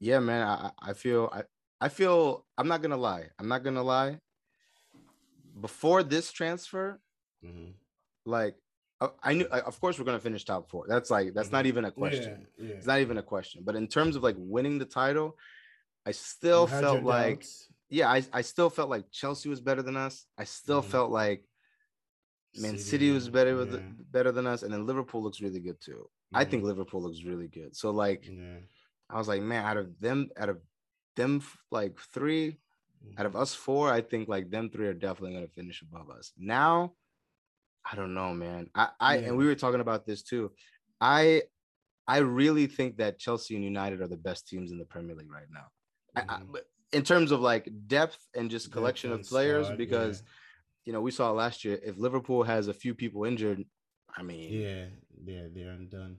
yeah, 0.00 0.20
man, 0.20 0.46
I 0.46 0.70
I 0.80 0.92
feel 0.92 1.28
I 1.32 1.42
I 1.80 1.88
feel 1.88 2.46
I'm 2.56 2.68
not 2.68 2.82
gonna 2.82 2.96
lie. 2.96 3.28
I'm 3.38 3.48
not 3.48 3.62
gonna 3.64 3.82
lie. 3.82 4.18
Before 5.60 6.02
this 6.02 6.30
transfer, 6.32 7.00
Mhm. 7.44 7.74
like 8.24 8.56
I, 9.22 9.32
knew, 9.34 9.44
of 9.46 9.80
course, 9.80 9.96
we're 9.98 10.04
gonna 10.04 10.18
finish 10.18 10.44
top 10.44 10.68
four. 10.68 10.86
That's 10.88 11.10
like 11.10 11.32
that's 11.34 11.52
not 11.52 11.64
Mhm. 11.64 11.68
even 11.68 11.84
a 11.84 11.92
question. 11.92 12.46
Yeah, 12.58 12.66
yeah. 12.66 12.74
It's 12.76 12.86
not 12.86 13.00
even 13.00 13.18
a 13.18 13.22
question. 13.22 13.62
But 13.64 13.76
in 13.76 13.86
terms 13.86 14.16
of 14.16 14.22
like 14.22 14.36
winning 14.38 14.78
the 14.78 14.84
title, 14.86 15.36
I 16.04 16.12
still 16.12 16.66
felt 16.66 17.04
like 17.04 17.36
doubts. 17.40 17.68
yeah, 17.90 18.10
I, 18.10 18.24
I 18.32 18.42
still 18.42 18.70
felt 18.70 18.90
like 18.90 19.10
Chelsea 19.12 19.48
was 19.48 19.60
better 19.60 19.82
than 19.82 19.96
us. 19.96 20.26
I 20.36 20.44
still 20.44 20.82
Mhm. 20.82 20.90
felt 20.90 21.10
like 21.12 21.44
Man 22.54 22.76
City, 22.76 23.06
City, 23.06 23.10
was 23.12 23.28
better 23.28 23.56
with 23.56 23.80
better 24.10 24.32
than 24.32 24.46
us, 24.46 24.62
and 24.62 24.72
then 24.72 24.86
Liverpool 24.86 25.22
looks 25.22 25.40
really 25.40 25.60
good 25.60 25.80
too. 25.80 26.10
I 26.34 26.44
think 26.44 26.62
Mhm. 26.62 26.66
Liverpool 26.66 27.02
looks 27.02 27.22
really 27.22 27.48
good. 27.48 27.76
So 27.76 27.90
like 27.90 28.24
Yeah. 28.26 28.60
I 29.10 29.16
was 29.18 29.28
like, 29.28 29.42
man, 29.42 29.64
out 29.64 29.76
of 29.76 29.98
them, 30.00 30.30
out 30.36 30.48
of 30.50 30.58
them 31.16 31.42
like 31.70 31.98
three, 32.12 32.58
out 33.18 33.26
of 33.26 33.34
us 33.36 33.54
four, 33.54 33.90
I 33.92 34.00
think 34.02 34.28
like 34.28 34.50
them 34.50 34.70
three 34.70 34.86
are 34.86 34.94
definitely 34.94 35.34
gonna 35.34 35.48
finish 35.48 35.82
above 35.82 36.10
us. 36.10 36.32
Now, 36.36 36.92
I 37.90 37.96
don't 37.96 38.14
know, 38.14 38.34
man. 38.34 38.68
I, 38.74 38.88
I 39.00 39.16
Yeah. 39.18 39.28
and 39.28 39.36
we 39.36 39.46
were 39.46 39.54
talking 39.54 39.80
about 39.80 40.06
this 40.06 40.22
too. 40.22 40.52
I 41.00 41.42
I 42.06 42.18
really 42.18 42.66
think 42.66 42.96
that 42.98 43.18
Chelsea 43.18 43.54
and 43.54 43.64
United 43.64 44.00
are 44.00 44.08
the 44.08 44.16
best 44.16 44.48
teams 44.48 44.72
in 44.72 44.78
the 44.78 44.84
Premier 44.84 45.14
League 45.14 45.30
right 45.30 45.50
now. 45.50 45.66
I, 46.16 46.20
I, 46.34 46.38
Mhm. 46.40 46.60
in 46.92 47.02
terms 47.02 47.32
of 47.32 47.40
like 47.40 47.68
depth 47.86 48.18
and 48.34 48.50
just 48.50 48.66
Depth 48.66 48.72
collection 48.74 49.12
of 49.12 49.26
players, 49.26 49.66
squad, 49.66 49.78
because 49.78 50.22
you 50.84 50.92
know 50.92 51.00
we 51.00 51.10
saw 51.10 51.30
last 51.32 51.64
year 51.64 51.78
if 51.82 51.96
Liverpool 51.98 52.42
has 52.44 52.68
a 52.68 52.74
few 52.74 52.94
people 52.94 53.24
injured, 53.24 53.64
I 54.16 54.22
mean, 54.22 54.52
yeah, 54.52 54.86
yeah, 55.24 55.34
yeah, 55.34 55.48
they're 55.52 55.70
undone. 55.72 56.18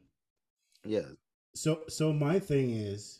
yeah, 0.85 1.07
So, 1.53 1.81
so 1.87 2.13
my 2.13 2.39
thing 2.39 2.71
is, 2.71 3.19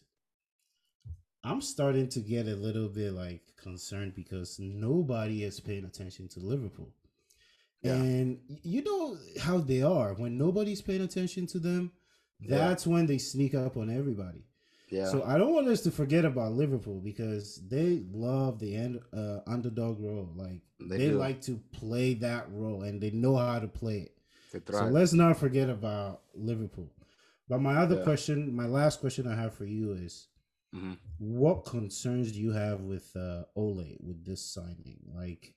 I'm 1.44 1.62
starting 1.62 2.10
to 2.10 2.20
get 2.20 2.48
a 2.48 2.56
little 2.56 2.88
bit 2.88 3.14
like 3.14 3.42
concerned 3.58 4.14
because 4.16 4.60
nobody 4.60 5.44
is 5.44 5.60
paying 5.60 5.86
attention 5.86 6.28
to 6.30 6.40
Liverpool. 6.40 6.90
Yeah. 7.82 7.94
And 7.94 8.40
you 8.62 8.84
know 8.84 9.18
how 9.42 9.60
they 9.60 9.82
are 9.82 10.14
when 10.14 10.38
nobody's 10.38 10.82
paying 10.82 11.02
attention 11.02 11.48
to 11.48 11.60
them. 11.60 11.92
Yeah. 12.42 12.58
That's 12.58 12.86
when 12.86 13.06
they 13.06 13.18
sneak 13.18 13.56
up 13.56 13.78
on 13.78 13.90
everybody. 13.90 14.44
yeah, 14.90 15.06
So 15.06 15.24
I 15.24 15.38
don't 15.38 15.54
want 15.54 15.68
us 15.68 15.82
to 15.82 15.92
forget 15.92 16.26
about 16.26 16.54
Liverpool 16.54 17.00
because 17.00 17.62
they 17.68 18.04
love 18.12 18.60
the 18.60 18.76
end, 18.76 19.00
uh, 19.14 19.40
underdog 19.48 20.00
role. 20.02 20.30
Like 20.36 20.62
They 20.80 20.98
they, 20.98 21.12
like 21.12 21.42
to 21.44 21.60
play 21.72 22.14
that 22.16 22.48
role 22.52 22.84
and 22.84 23.02
they 23.02 23.12
know 23.12 23.36
how 23.38 23.60
to 23.60 23.68
play 23.68 24.10
it. 24.10 24.16
So 24.72 24.86
let's 24.86 25.14
not 25.14 25.38
forget 25.38 25.70
about 25.70 26.22
Liverpool. 26.34 26.90
But 27.50 27.60
my 27.62 27.76
other 27.78 27.98
Yeah. 27.98 28.04
question, 28.04 28.56
my 28.56 28.68
last 28.68 29.00
question 29.00 29.28
I 29.28 29.36
have 29.36 29.54
for 29.56 29.66
you 29.66 29.94
is 29.94 30.28
Mhm. 30.74 30.98
what 31.18 31.66
concerns 31.66 32.32
do 32.32 32.40
you 32.40 32.52
have 32.52 32.82
with 32.82 33.16
uh, 33.16 33.46
Ole 33.56 33.98
with 34.00 34.24
this 34.24 34.46
signing? 34.46 35.02
Like, 35.14 35.56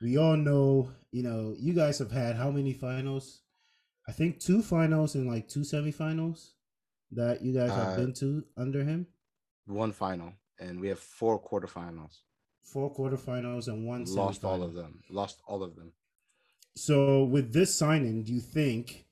we 0.00 0.16
all 0.16 0.36
know, 0.36 0.90
you 1.12 1.22
know, 1.22 1.54
you 1.58 1.74
guys 1.74 1.98
have 1.98 2.10
had 2.10 2.36
how 2.36 2.50
many 2.50 2.72
finals? 2.72 3.42
I 4.08 4.12
think 4.12 4.40
two 4.40 4.62
finals 4.62 5.14
and 5.14 5.28
like 5.28 5.48
two 5.48 5.60
semifinals 5.60 6.54
that 7.12 7.42
you 7.42 7.52
guys 7.52 7.70
have 7.70 7.92
Uh, 7.92 7.96
been 7.96 8.12
to 8.14 8.44
under 8.56 8.82
him. 8.82 9.06
One 9.66 9.92
final, 9.92 10.32
and 10.58 10.80
we 10.80 10.88
have 10.88 10.98
four 10.98 11.38
quarterfinals. 11.40 12.22
Four 12.62 12.92
quarterfinals 12.94 13.68
and 13.68 13.86
one 13.86 14.04
Lost 14.06 14.44
all 14.44 14.62
of 14.62 14.72
them. 14.74 15.02
Lost 15.10 15.42
all 15.46 15.62
of 15.62 15.76
them. 15.76 15.92
So 16.74 17.24
with 17.24 17.52
this 17.52 17.74
signing, 17.74 18.22
do 18.24 18.32
you 18.32 18.40
think 18.40 19.06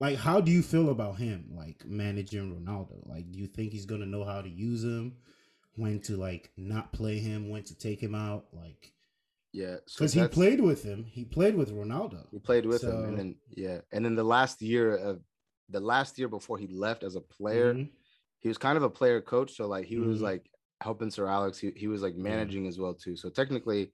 like 0.00 0.16
how 0.16 0.40
do 0.40 0.50
you 0.50 0.62
feel 0.62 0.90
about 0.90 1.16
him 1.18 1.50
like 1.54 1.84
managing 1.86 2.54
Ronaldo? 2.54 3.06
Like 3.08 3.30
do 3.30 3.38
you 3.38 3.46
think 3.46 3.72
he's 3.72 3.86
gonna 3.86 4.06
know 4.06 4.24
how 4.24 4.42
to 4.42 4.48
use 4.48 4.84
him, 4.84 5.16
when 5.74 6.00
to 6.02 6.16
like 6.16 6.50
not 6.56 6.92
play 6.92 7.18
him, 7.18 7.48
when 7.48 7.62
to 7.64 7.74
take 7.76 8.00
him 8.00 8.14
out? 8.14 8.46
Like 8.52 8.92
Yeah, 9.52 9.76
so 9.86 10.00
because 10.00 10.12
he 10.12 10.26
played 10.28 10.60
with 10.60 10.82
him, 10.82 11.04
he 11.04 11.24
played 11.24 11.54
with 11.54 11.72
Ronaldo. 11.72 12.26
He 12.30 12.38
played 12.38 12.66
with 12.66 12.82
him, 12.82 13.04
and 13.04 13.18
then 13.18 13.36
yeah, 13.56 13.80
and 13.92 14.04
then 14.04 14.14
the 14.14 14.24
last 14.24 14.60
year 14.62 14.96
of 14.96 15.22
the 15.68 15.80
last 15.80 16.18
year 16.18 16.28
before 16.28 16.58
he 16.58 16.66
left 16.68 17.02
as 17.02 17.16
a 17.16 17.20
player, 17.20 17.74
Mhm. 17.74 17.90
he 18.40 18.48
was 18.48 18.58
kind 18.58 18.76
of 18.76 18.82
a 18.84 18.90
player 18.90 19.20
coach. 19.20 19.56
So 19.56 19.66
like 19.66 19.86
he 19.86 19.98
was 19.98 20.20
Mhm. 20.20 20.22
like 20.22 20.50
helping 20.82 21.10
Sir 21.10 21.26
Alex. 21.26 21.58
He 21.58 21.72
he 21.74 21.88
was 21.88 22.02
like 22.02 22.16
managing 22.16 22.66
as 22.66 22.78
well 22.78 22.94
too. 22.94 23.16
So 23.16 23.30
technically, 23.30 23.92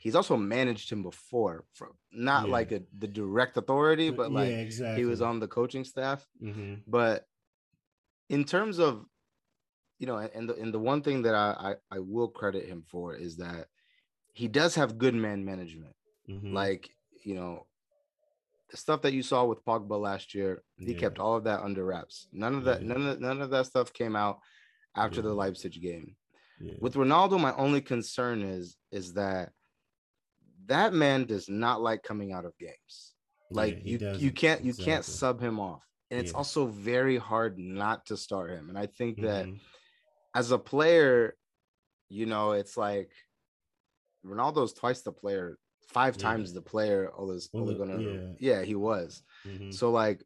he's 0.00 0.16
also 0.16 0.36
managed 0.36 0.90
him 0.90 1.02
before, 1.02 1.64
from 1.74 1.90
not 2.10 2.46
Yeah. 2.46 2.52
like 2.52 2.72
a 2.72 2.82
the 2.98 3.06
direct 3.08 3.56
authority, 3.56 4.10
but 4.10 4.32
like 4.32 4.50
yeah, 4.50 4.56
exactly. 4.68 5.02
he 5.02 5.06
was 5.06 5.20
on 5.22 5.38
the 5.40 5.46
coaching 5.48 5.84
staff. 5.84 6.26
Mhm. 6.42 6.82
But 6.86 7.26
in 8.28 8.44
terms 8.44 8.78
of 8.80 9.06
you 10.00 10.06
know, 10.06 10.16
and 10.16 10.48
the 10.48 10.54
and 10.56 10.72
the 10.72 10.78
one 10.92 11.02
thing 11.02 11.22
that 11.22 11.34
I 11.34 11.76
I, 11.90 11.96
I 11.96 11.98
will 12.00 12.28
credit 12.28 12.64
him 12.66 12.82
for 12.92 13.14
is 13.14 13.36
that 13.36 13.68
he 14.32 14.48
does 14.48 14.74
have 14.76 14.96
good 14.98 15.14
man 15.14 15.44
management. 15.44 15.94
Mhm. 16.28 16.52
Like, 16.54 16.88
you 17.24 17.34
know, 17.34 17.66
the 18.70 18.76
stuff 18.78 19.02
that 19.02 19.12
you 19.12 19.22
saw 19.22 19.44
with 19.44 19.64
Pogba 19.64 20.00
last 20.00 20.34
year, 20.34 20.62
he 20.78 20.92
Yeah. 20.92 20.98
kept 21.00 21.18
all 21.18 21.34
of 21.36 21.44
that 21.44 21.60
under 21.60 21.84
wraps. 21.84 22.28
None 22.32 22.54
of 22.54 22.64
that, 22.64 22.82
none 22.82 23.02
of 23.06 23.20
none 23.20 23.42
of 23.42 23.50
that 23.50 23.66
stuff 23.66 23.92
came 23.92 24.16
out 24.16 24.40
after 24.96 25.20
the 25.20 25.34
Leipzig 25.34 25.74
game. 25.82 26.16
With 26.78 26.94
Ronaldo, 26.94 27.38
my 27.40 27.54
only 27.56 27.80
concern 27.82 28.42
is 28.42 28.76
is 28.90 29.14
that 29.14 29.52
that 30.66 30.92
man 30.92 31.24
does 31.24 31.48
not 31.48 31.80
like 31.80 32.02
coming 32.02 32.32
out 32.32 32.44
of 32.44 32.56
games. 32.58 33.14
Like 33.50 33.80
Yeah, 33.84 34.12
you 34.12 34.18
you 34.18 34.32
can't 34.32 34.64
you 34.64 34.74
can't 34.74 35.04
sub 35.04 35.40
him 35.40 35.58
off. 35.58 35.82
And 36.10 36.20
it's 36.20 36.32
Yeah. 36.32 36.38
also 36.38 36.66
very 36.66 37.16
hard 37.16 37.58
not 37.58 38.06
to 38.06 38.16
start 38.16 38.50
him. 38.50 38.68
And 38.68 38.78
I 38.78 38.86
think 38.86 39.20
that 39.22 39.46
Mhm. 39.46 39.60
as 40.34 40.50
a 40.50 40.58
player, 40.58 41.36
you 42.08 42.26
know, 42.26 42.52
it's 42.52 42.76
like 42.76 43.10
Ronaldo's 44.24 44.72
twice 44.72 45.02
the 45.02 45.12
player 45.12 45.58
five 45.88 46.16
Yeah. 46.16 46.22
times 46.22 46.52
the 46.52 46.62
player 46.62 47.10
Ole- 47.12 47.40
Ole 47.54 47.74
Gunnar. 47.74 48.00
yeah. 48.00 48.32
Yeah, 48.38 48.62
he 48.62 48.74
was. 48.74 49.22
Mhm. 49.44 49.72
So 49.74 49.90
like 49.90 50.22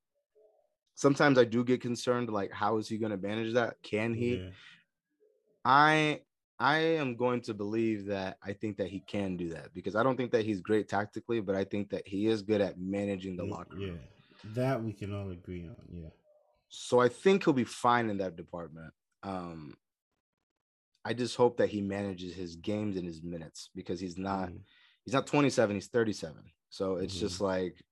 sometimes 0.95 1.39
I 1.39 1.45
do 1.45 1.65
get 1.65 1.81
concerned 1.81 2.31
like 2.31 2.51
how 2.53 2.77
is 2.79 2.89
he 2.89 2.99
going 2.99 3.13
to 3.13 3.17
manage 3.19 3.55
that? 3.55 3.81
Can 3.83 4.15
he? 4.15 4.51
I 5.65 6.23
I 6.65 6.79
am 6.79 7.15
going 7.15 7.43
to 7.43 7.53
believe 7.53 8.07
that 8.07 8.39
I 8.43 8.55
think 8.55 8.79
that 8.79 8.89
he 8.89 9.01
can 9.01 9.37
do 9.37 9.51
that 9.51 9.75
because 9.75 9.95
I 9.95 10.03
don't 10.03 10.17
think 10.17 10.33
that 10.33 10.47
he's 10.47 10.63
great 10.63 10.89
tactically, 10.89 11.41
but 11.41 11.55
I 11.55 11.65
think 11.65 11.91
that 11.91 12.09
he 12.09 12.27
is 12.27 12.41
good 12.41 12.63
at 12.63 12.79
managing 12.79 13.37
the 13.37 13.45
Mm, 13.45 13.51
locker 13.51 13.77
room. 13.81 14.01
Yeah, 14.01 14.53
that 14.55 14.83
we 14.83 14.95
can 14.95 15.13
all 15.13 15.31
agree 15.31 15.67
on. 15.67 15.77
Yeah. 15.93 16.09
So 16.71 17.01
I 17.01 17.11
think 17.11 17.45
he'll 17.45 17.53
be 17.53 17.65
fine 17.65 18.09
in 18.09 18.17
that 18.19 18.37
department. 18.37 18.95
Um 19.23 19.77
I 21.05 21.13
just 21.13 21.37
hope 21.37 21.59
that 21.59 21.69
he 21.69 21.83
manages 21.83 22.35
his 22.35 22.57
games 22.57 22.97
and 22.97 23.07
his 23.07 23.23
minutes 23.23 23.69
because 23.75 24.01
he's 24.01 24.17
not 24.17 24.49
Mhm. 24.49 24.61
he's 25.05 25.13
not 25.13 25.27
27, 25.27 25.77
he's 25.77 25.89
37. 25.89 26.51
So 26.71 26.97
it's 26.97 27.15
Mhm. 27.15 27.21
just 27.21 27.41
like 27.43 27.85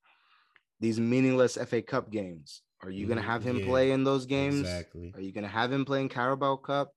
these 0.81 0.99
meaningless 0.99 1.59
FA 1.59 1.83
Cup 1.83 2.11
games. 2.11 2.63
Are 2.83 2.91
you 2.91 3.07
going 3.07 3.19
to 3.19 3.23
Mhm, 3.23 3.27
have 3.33 3.43
him 3.45 3.59
yeah, 3.59 3.65
play 3.67 3.91
in 3.91 4.03
those 4.05 4.25
games? 4.25 4.63
Exactly. 4.63 5.13
Are 5.15 5.21
you 5.21 5.33
going 5.33 5.45
to 5.45 5.51
have 5.51 5.71
him 5.71 5.85
playing 5.85 6.09
Carabao 6.09 6.57
Cup? 6.57 6.95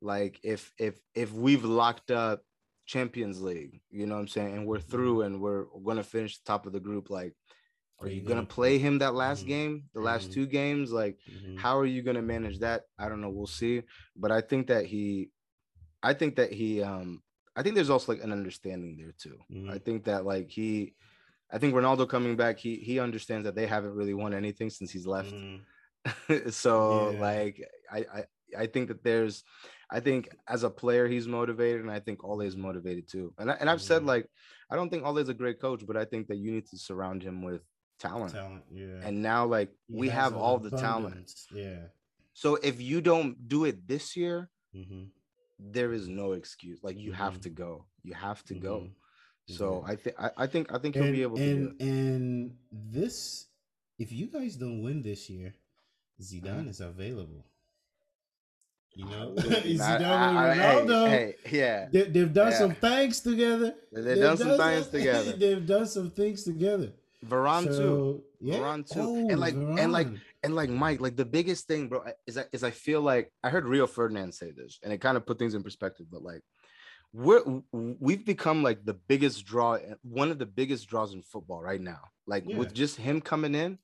Like 0.00 0.40
if 0.42 0.72
if 0.78 1.00
if 1.14 1.32
we've 1.32 1.64
locked 1.64 2.10
up 2.10 2.42
Champions 2.86 3.40
League, 3.42 3.82
you 3.90 4.06
know 4.06 4.14
what 4.14 4.22
I'm 4.22 4.28
saying, 4.28 4.54
and 4.54 4.66
we're 4.66 4.80
through 4.80 5.22
and 5.22 5.40
we're 5.40 5.64
going 5.84 5.98
to 5.98 6.02
finish 6.04 6.40
top 6.40 6.66
of 6.66 6.72
the 6.72 6.80
group 6.80 7.10
like 7.10 7.34
are 8.00 8.08
you 8.08 8.22
going 8.22 8.40
to 8.40 8.54
play 8.54 8.78
him 8.78 8.98
that 8.98 9.14
last 9.14 9.44
Mhm, 9.44 9.48
game, 9.48 9.84
the 9.94 10.00
last 10.00 10.28
mhm. 10.28 10.32
two 10.32 10.46
games 10.46 10.92
like 10.92 11.18
Mhm. 11.28 11.56
how 11.56 11.78
are 11.78 11.86
you 11.86 12.02
going 12.02 12.16
to 12.16 12.22
manage 12.22 12.58
that? 12.60 12.84
I 12.98 13.08
don't 13.08 13.20
know. 13.20 13.30
We'll 13.30 13.46
see. 13.46 13.82
But 14.16 14.32
I 14.32 14.40
think 14.40 14.68
that 14.68 14.86
he, 14.86 15.30
I 16.02 16.14
think 16.14 16.36
that 16.36 16.52
he, 16.52 16.82
um, 16.82 17.22
I 17.56 17.62
think 17.62 17.74
there's 17.74 17.90
also 17.90 18.12
like 18.12 18.22
an 18.22 18.32
understanding 18.32 18.96
there 18.96 19.12
too. 19.12 19.38
I 19.68 19.78
Mhm. 19.78 19.80
think 19.80 20.04
that 20.04 20.24
like 20.24 20.50
he, 20.50 20.94
I 21.50 21.58
think 21.58 21.74
Ronaldo 21.74 22.08
coming 22.08 22.36
back, 22.36 22.58
he 22.58 22.76
he 22.76 23.00
understands 23.00 23.44
that 23.44 23.54
they 23.56 23.66
haven't 23.66 23.94
really 23.94 24.14
won 24.14 24.34
anything 24.34 24.70
since 24.70 24.90
he's 24.90 25.06
left. 25.06 25.34
Mhm. 25.34 25.66
so 26.50 27.10
Yeah. 27.10 27.18
like 27.18 27.62
I, 27.90 27.98
I 28.14 28.24
I 28.56 28.66
think 28.66 28.88
that 28.88 29.02
there's, 29.02 29.44
I 29.90 30.00
think 30.00 30.28
as 30.48 30.62
a 30.62 30.70
player 30.70 31.06
he's 31.08 31.26
motivated, 31.28 31.80
and 31.80 31.90
I 31.90 32.00
think 32.00 32.22
Ole 32.24 32.42
is 32.42 32.56
motivated 32.56 33.08
too. 33.08 33.34
And 33.38 33.50
I, 33.50 33.54
and 33.54 33.68
I've 33.70 33.82
said 33.82 34.02
Mhm. 34.02 34.06
like 34.06 34.26
I 34.70 34.76
don't 34.76 34.88
think 34.90 35.04
Ole 35.04 35.18
is 35.18 35.28
a 35.28 35.34
great 35.34 35.60
coach, 35.60 35.84
but 35.86 35.96
I 35.96 36.04
think 36.04 36.28
that 36.28 36.36
you 36.36 36.50
need 36.52 36.66
to 36.68 36.78
surround 36.78 37.22
him 37.22 37.42
with 37.42 37.62
talent. 37.98 38.32
Talent. 38.32 38.64
Yeah. 38.72 39.00
And 39.06 39.22
now 39.22 39.46
like 39.46 39.70
He 39.88 39.96
we 40.02 40.08
have 40.08 40.34
all 40.36 40.58
the 40.58 40.70
talent. 40.70 41.32
Yeah. 41.52 41.88
So 42.34 42.56
if 42.56 42.80
you 42.80 43.00
don't 43.00 43.48
do 43.48 43.64
it 43.64 43.86
this 43.86 44.16
year, 44.16 44.48
hmm 44.72 45.04
there 45.62 45.92
is 45.92 46.08
no 46.08 46.32
excuse. 46.32 46.82
Like 46.82 46.96
you 46.98 47.12
have 47.12 47.34
Mhm. 47.36 47.42
to 47.42 47.50
go. 47.50 47.86
You 48.02 48.14
have 48.14 48.42
to 48.44 48.54
go. 48.54 48.76
Mhm. 48.80 48.94
So. 49.58 49.82
I 49.86 49.94
think 49.96 50.16
I 50.18 50.46
think 50.46 50.72
I 50.72 50.78
think 50.78 50.94
he'll 50.94 51.04
and, 51.04 51.12
be 51.12 51.22
able 51.22 51.36
to 51.36 51.42
and, 51.50 51.78
do 51.78 51.84
it. 51.84 51.88
And 51.90 52.56
this, 52.72 53.48
if 53.98 54.10
you 54.10 54.26
guys 54.28 54.56
don't 54.56 54.80
win 54.82 55.02
this 55.02 55.28
year, 55.28 55.52
Zidane 56.18 56.68
is 56.68 56.80
available. 56.80 57.44
You 58.94 59.04
know, 59.06 59.34
I- 59.38 59.42
Zidane 59.42 59.80
I- 59.80 60.28
and 60.28 60.38
I- 60.38 60.54
hey, 60.54 60.62
Ronaldo. 60.86 61.08
hey, 61.08 61.34
yeah. 61.50 61.88
They, 61.92 62.02
they've 62.02 62.32
done 62.32 62.50
Yeah. 62.52 62.58
some 62.58 62.74
things 62.74 63.20
together. 63.20 63.74
They've 63.92 64.16
done 64.18 64.36
some 64.36 64.58
things 64.58 64.86
together. 64.88 65.32
They've 65.36 65.66
done 65.66 65.86
some 65.86 66.10
things 66.10 66.44
together. 66.44 66.92
Varane 67.26 67.66
too. 67.76 68.22
Yeah. 68.40 68.56
Varane 68.58 68.90
too. 68.90 69.00
Oh, 69.00 69.28
And 69.30 69.38
like- 69.40 69.54
and 69.54 69.92
like- 69.92 70.08
And 70.42 70.54
like 70.54 70.70
Mike, 70.70 71.00
like 71.02 71.16
the 71.16 71.24
biggest 71.26 71.66
thing, 71.68 71.88
bro, 71.88 72.02
is 72.26 72.36
that 72.36 72.48
is 72.52 72.64
I 72.64 72.70
feel 72.70 73.02
like 73.02 73.30
I 73.44 73.50
heard 73.50 73.66
Rio 73.66 73.86
Ferdinand 73.86 74.32
say 74.32 74.50
this, 74.52 74.78
and 74.82 74.90
it 74.90 74.98
kind 74.98 75.18
of 75.18 75.26
put 75.26 75.38
things 75.38 75.54
in 75.54 75.62
perspective. 75.62 76.06
But 76.10 76.22
like, 76.22 76.40
we're 77.12 77.42
we've 77.72 78.24
become 78.24 78.62
like 78.62 78.82
the 78.86 78.94
biggest 78.94 79.44
draw, 79.44 79.76
one 80.00 80.30
of 80.30 80.38
the 80.38 80.46
biggest 80.46 80.88
draws 80.88 81.12
in 81.12 81.20
football 81.20 81.60
right 81.60 81.80
now. 81.80 82.00
Like 82.26 82.44
Yeah. 82.46 82.56
with 82.56 82.72
just 82.72 82.96
him 82.96 83.20
coming 83.20 83.54
in, 83.54 83.78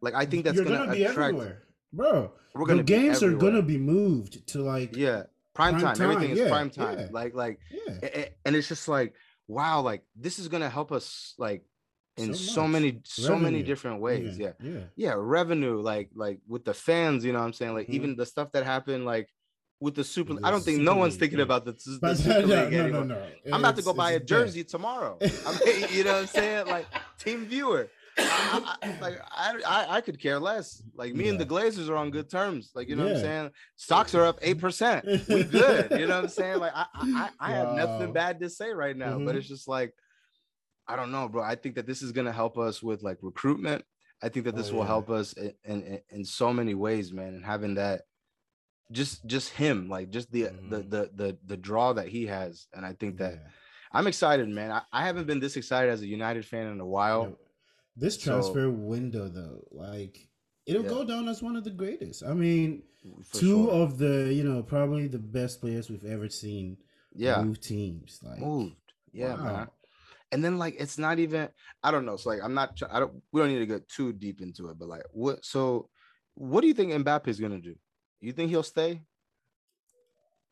like 0.00 0.14
I 0.14 0.26
think 0.26 0.44
that's 0.44 0.56
You're 0.56 0.64
gonna, 0.64 0.90
be 0.92 1.04
attract. 1.04 1.34
everywhere, 1.36 1.62
bro. 1.92 2.32
We're 2.54 2.62
the 2.66 2.74
gonna 2.74 2.82
games 2.82 3.22
are 3.22 3.32
gonna 3.34 3.62
be 3.62 3.78
moved 3.78 4.46
to 4.48 4.62
like 4.62 4.96
yeah 4.96 5.24
prime, 5.54 5.74
Prime 5.74 5.82
time. 5.82 5.94
time, 5.96 6.10
Everything 6.10 6.36
yeah, 6.36 6.44
is 6.44 6.50
prime 6.50 6.70
time. 6.70 6.98
yeah. 6.98 7.06
Like 7.10 7.34
like 7.34 7.60
yeah. 7.70 7.94
a- 8.02 8.32
and 8.44 8.56
it's 8.56 8.68
just 8.68 8.88
like 8.88 9.14
wow 9.48 9.80
like 9.80 10.02
this 10.16 10.38
is 10.38 10.48
gonna 10.48 10.70
help 10.70 10.92
us 10.92 11.34
like 11.38 11.62
in 12.16 12.34
So 12.34 12.52
so, 12.54 12.68
many 12.68 13.00
so 13.04 13.36
many 13.36 13.62
different 13.62 14.00
ways 14.00 14.38
even. 14.38 14.54
yeah 14.62 14.70
yeah. 14.72 14.80
yeah 14.96 15.14
revenue 15.16 15.80
like 15.80 16.10
like 16.14 16.38
with 16.48 16.64
the 16.64 16.74
fans 16.74 17.24
you 17.24 17.32
know 17.32 17.38
what 17.38 17.46
i'm 17.46 17.52
saying 17.52 17.72
like 17.74 17.86
Mhm. 17.88 17.94
even 17.94 18.16
the 18.16 18.26
stuff 18.26 18.52
that 18.52 18.64
happened 18.64 19.04
like 19.06 19.28
with 19.80 19.94
the 19.94 20.04
super 20.04 20.34
i 20.44 20.50
don't 20.50 20.62
think 20.62 20.80
no 20.82 20.94
one's 20.96 21.14
League, 21.14 21.20
thinking 21.20 21.38
yeah. 21.38 21.44
about 21.44 21.64
the, 21.64 21.72
the 21.72 21.98
But 22.02 22.16
super 22.18 22.46
no, 22.46 22.62
league 22.64 22.72
no, 22.72 22.82
anymore. 22.84 23.04
no, 23.06 23.14
no. 23.14 23.26
i'm 23.54 23.60
about 23.60 23.76
to 23.76 23.82
go 23.82 23.92
buy 23.92 24.12
a 24.12 24.20
jersey 24.20 24.64
tomorrow 24.64 25.18
I 25.22 25.58
mean, 25.64 25.86
you 25.92 26.04
know 26.04 26.12
what 26.14 26.20
i'm 26.22 26.26
saying 26.26 26.66
like 26.66 26.86
TeamViewer 27.20 27.88
I, 28.22 28.76
I, 28.82 28.98
like 29.00 29.18
I, 29.30 29.54
I 29.66 29.96
I 29.96 30.00
could 30.00 30.20
care 30.20 30.38
less. 30.38 30.82
Like 30.94 31.14
me 31.14 31.28
and 31.28 31.38
the 31.40 31.46
Glazers 31.46 31.88
are 31.88 31.96
on 31.96 32.10
good 32.10 32.28
terms. 32.30 32.70
Like 32.74 32.88
you 32.88 32.96
know 32.96 33.04
what 33.04 33.16
I'm 33.16 33.20
saying. 33.22 33.50
Stocks 33.76 34.14
are 34.14 34.24
up 34.24 34.38
eight 34.42 34.58
percent. 34.58 35.04
We 35.28 35.44
good. 35.58 35.90
You 35.92 36.06
know 36.06 36.16
what 36.16 36.24
I'm 36.24 36.28
saying. 36.28 36.58
Like 36.58 36.72
I 36.74 36.86
I, 36.94 37.30
I 37.40 37.48
I 37.48 37.52
have 37.52 37.72
nothing 37.72 38.12
bad 38.12 38.40
to 38.40 38.50
say 38.50 38.70
right 38.70 38.96
now. 38.96 39.18
But 39.18 39.34
Mhm. 39.34 39.38
it's 39.38 39.48
just 39.48 39.68
like 39.68 39.94
I 40.88 40.96
don't 40.96 41.12
know, 41.12 41.28
bro. 41.28 41.42
I 41.42 41.54
think 41.54 41.76
that 41.76 41.86
this 41.86 42.02
is 42.02 42.12
gonna 42.12 42.32
help 42.32 42.58
us 42.58 42.82
with 42.82 43.02
like 43.02 43.18
recruitment. 43.22 43.84
I 44.22 44.28
think 44.28 44.44
that 44.46 44.54
Oh, 44.54 44.58
this 44.58 44.70
will 44.72 44.80
yeah. 44.80 44.86
help 44.86 45.10
us 45.10 45.32
in, 45.34 45.54
in 45.64 46.00
in 46.10 46.24
so 46.24 46.52
many 46.52 46.74
ways, 46.74 47.12
man. 47.12 47.34
And 47.34 47.44
having 47.44 47.74
that, 47.74 48.02
just 48.92 49.24
just 49.26 49.50
him, 49.50 49.88
like 49.88 50.10
just 50.10 50.30
the 50.32 50.42
the 50.44 50.48
Mhm. 50.82 50.90
the 50.90 51.10
the 51.14 51.38
the 51.46 51.56
draw 51.56 51.92
that 51.94 52.08
he 52.08 52.26
has, 52.26 52.66
and 52.74 52.84
I 52.84 52.92
think 52.94 53.18
that 53.18 53.34
Yeah. 53.34 53.48
I'm 53.92 54.06
excited, 54.06 54.48
man. 54.48 54.70
I, 54.72 54.82
I 54.92 55.04
haven't 55.06 55.26
been 55.26 55.40
this 55.40 55.56
excited 55.56 55.90
as 55.90 56.02
a 56.02 56.06
United 56.06 56.44
fan 56.44 56.66
in 56.68 56.80
a 56.80 56.86
while. 56.86 57.36
This 58.00 58.14
So- 58.20 58.30
transfer 58.30 58.70
window, 58.70 59.28
though, 59.28 59.66
like 59.70 60.28
it'll 60.66 60.82
Yeah. 60.84 60.88
go 60.96 61.04
down 61.04 61.28
as 61.28 61.42
one 61.42 61.56
of 61.56 61.64
the 61.64 61.70
greatest. 61.82 62.22
I 62.22 62.34
mean, 62.34 62.82
for 63.24 63.38
two 63.38 63.64
sure. 63.64 63.70
of 63.82 63.98
the 63.98 64.32
you 64.32 64.44
know 64.44 64.62
probably 64.62 65.06
the 65.08 65.18
best 65.18 65.60
players 65.60 65.88
we've 65.90 66.04
ever 66.04 66.28
seen 66.28 66.76
yeah 67.14 67.42
move 67.42 67.60
teams. 67.60 68.20
Like, 68.22 68.38
moved 68.38 68.76
yeah 69.12 69.34
man 69.36 69.66
and 70.30 70.44
then 70.44 70.58
like 70.58 70.76
it's 70.78 70.96
not 70.98 71.18
even 71.18 71.48
i 71.82 71.90
don't 71.90 72.04
know 72.06 72.16
so 72.16 72.28
like 72.30 72.40
i'm 72.44 72.54
not 72.54 72.80
i 72.92 73.00
don't 73.00 73.12
we 73.32 73.40
don't 73.40 73.50
need 73.50 73.58
to 73.58 73.66
get 73.66 73.88
too 73.88 74.12
deep 74.12 74.40
into 74.40 74.68
it 74.68 74.78
but 74.78 74.86
like 74.86 75.02
what 75.12 75.44
so 75.44 75.88
what 76.34 76.60
do 76.60 76.68
you 76.68 76.74
think 76.74 76.92
mbappe 76.92 77.26
is 77.26 77.40
gonna 77.40 77.58
do 77.60 77.74
you 78.20 78.32
think 78.32 78.50
he'll 78.50 78.62
stay 78.62 79.02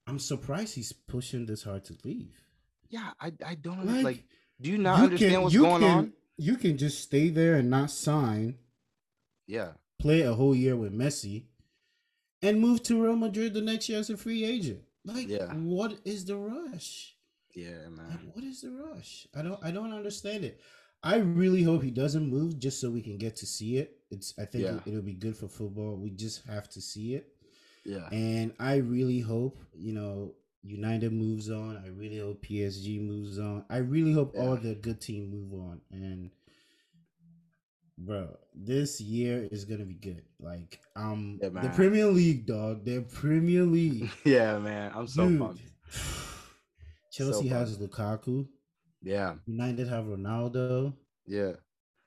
I'm 0.06 0.18
surprised 0.18 0.74
he's 0.74 0.92
pushing 0.92 1.46
this 1.46 1.62
hard 1.62 1.84
to 1.86 1.96
leave. 2.04 2.34
yeah 2.88 3.12
i 3.20 3.32
i 3.46 3.54
don't 3.54 3.84
Like, 3.86 4.04
like, 4.04 4.24
do 4.60 4.70
you 4.70 4.78
not 4.78 4.98
you 4.98 5.04
understand 5.04 5.32
can- 5.34 5.42
what's 5.42 5.54
you 5.54 5.62
going 5.62 5.82
can- 5.82 5.98
on 5.98 6.12
You 6.38 6.56
can 6.56 6.78
just 6.78 7.00
stay 7.02 7.28
there 7.30 7.56
and 7.56 7.68
not 7.68 7.90
sign, 7.90 8.58
yeah 9.46 9.72
play 10.00 10.20
a 10.22 10.32
whole 10.34 10.54
year 10.54 10.76
with 10.76 10.92
Messi, 10.92 11.44
and 12.42 12.60
move 12.60 12.82
to 12.84 13.02
Real 13.02 13.16
Madrid 13.16 13.52
the 13.54 13.60
next 13.60 13.88
year 13.88 13.98
as 13.98 14.10
a 14.10 14.16
free 14.16 14.44
agent. 14.44 14.82
Like, 15.04 15.28
Yeah. 15.28 15.52
what 15.54 15.98
is 16.04 16.24
the 16.24 16.36
rush? 16.36 17.16
yeah 17.54 17.82
Like, 17.88 17.90
man 17.90 18.30
what 18.34 18.44
is 18.44 18.60
the 18.60 18.70
rush? 18.70 19.26
I 19.34 19.42
don't 19.42 19.58
I 19.64 19.70
don't 19.72 19.92
understand 19.92 20.44
it. 20.44 20.60
I 21.02 21.16
really 21.16 21.62
hope 21.62 21.82
he 21.82 21.90
doesn't 21.90 22.28
move 22.28 22.58
just 22.58 22.80
so 22.80 22.90
we 22.90 23.02
can 23.02 23.18
get 23.18 23.36
to 23.36 23.46
see 23.46 23.78
it. 23.78 23.98
It's 24.10 24.34
I 24.38 24.44
think 24.44 24.64
Yeah. 24.64 24.80
it'll 24.86 25.02
be 25.02 25.14
good 25.14 25.36
for 25.36 25.48
football. 25.48 25.96
We 25.96 26.10
just 26.10 26.44
have 26.46 26.68
to 26.70 26.80
see 26.80 27.14
it. 27.14 27.34
yeah 27.84 28.08
And 28.12 28.52
I 28.60 28.76
really 28.76 29.20
hope, 29.20 29.58
you 29.74 29.92
know, 29.92 30.34
United 30.62 31.12
moves 31.12 31.50
on. 31.50 31.76
I 31.84 31.88
really 31.88 32.18
hope 32.18 32.44
PSG 32.44 33.00
moves 33.00 33.38
on. 33.38 33.64
I 33.70 33.78
really 33.78 34.12
hope 34.12 34.34
all 34.36 34.56
the 34.56 34.74
good 34.74 35.00
team 35.00 35.30
move 35.30 35.52
on. 35.60 35.80
And 35.92 36.30
bro, 37.96 38.36
this 38.54 39.00
year 39.00 39.48
is 39.50 39.64
gonna 39.64 39.84
be 39.84 39.94
good. 39.94 40.22
Like 40.40 40.80
um 40.96 41.38
Yeah, 41.42 41.48
the. 41.50 41.68
Premier 41.70 42.06
League, 42.06 42.46
dog. 42.46 42.84
The 42.84 43.00
Premier 43.02 43.64
League. 43.64 44.10
yeah 44.24 44.58
man 44.58 44.92
i'm 44.94 45.06
so 45.06 45.28
Dude. 45.28 45.38
pumped 45.40 45.62
Chelsea 47.12 47.48
So 47.48 47.54
has 47.54 47.78
Lukaku. 47.78 48.46
yeah 49.02 49.34
United 49.46 49.88
have 49.88 50.04
Ronaldo. 50.04 50.92
yeah 51.26 51.52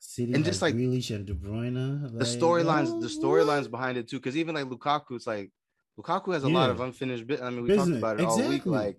City 0.04 0.34
And 0.34 0.44
just, 0.44 0.64
like, 0.64 0.74
Grealish 0.76 1.14
and 1.16 1.28
De 1.28 1.34
Bruyne. 1.36 2.12
the 2.18 2.26
storylines 2.26 2.88
oh, 2.90 3.00
the 3.02 3.08
storylines 3.08 3.70
behind 3.70 3.98
it 4.00 4.08
too 4.08 4.18
because 4.18 4.36
even 4.36 4.56
like 4.56 4.66
lukaku 4.66 5.16
it's 5.16 5.28
like 5.28 5.52
lukaku 6.00 6.34
has 6.34 6.44
a 6.44 6.50
lot 6.50 6.70
of 6.70 6.80
unfinished 6.80 7.28
bit 7.28 7.42
i 7.42 7.50
mean 7.50 7.62
we 7.64 7.68
Business. 7.70 7.88
talked 7.88 7.98
about 7.98 8.20
it 8.20 8.26
all 8.26 8.48
week 8.50 8.66
like 8.66 8.98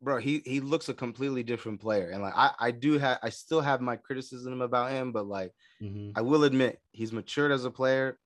bro 0.00 0.18
he 0.18 0.42
he 0.44 0.60
looks 0.60 0.88
a 0.88 0.94
completely 0.94 1.42
different 1.42 1.80
player 1.80 2.10
and 2.10 2.22
like 2.22 2.34
i 2.36 2.50
i 2.60 2.70
do 2.70 2.98
have 2.98 3.18
i 3.22 3.28
still 3.28 3.60
have 3.60 3.80
my 3.80 3.96
criticism 3.96 4.60
about 4.60 4.90
him 4.90 5.12
but 5.12 5.26
like 5.26 5.52
Mhm. 5.80 6.12
i 6.14 6.20
will 6.20 6.44
admit 6.44 6.80
he's 6.92 7.12
matured 7.12 7.50
as 7.52 7.64
a 7.64 7.70
player 7.70 8.18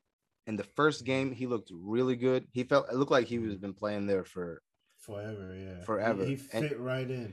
in 0.47 0.57
the 0.57 0.65
first 0.65 1.05
game 1.05 1.33
he 1.33 1.47
looked 1.47 1.71
really 1.73 2.17
good 2.17 2.47
he 2.53 2.65
felt 2.65 2.87
it 2.91 2.97
looked 2.97 3.11
like 3.11 3.27
he 3.27 3.39
was 3.39 3.57
been 3.57 3.75
playing 3.75 4.07
there 4.07 4.25
for 4.25 4.63
forever, 4.99 5.55
yeah. 5.55 5.85
Forever. 5.85 6.25
He, 6.25 6.33
And- 6.53 6.69
fit 6.69 6.81
right 6.81 7.09
in. 7.09 7.33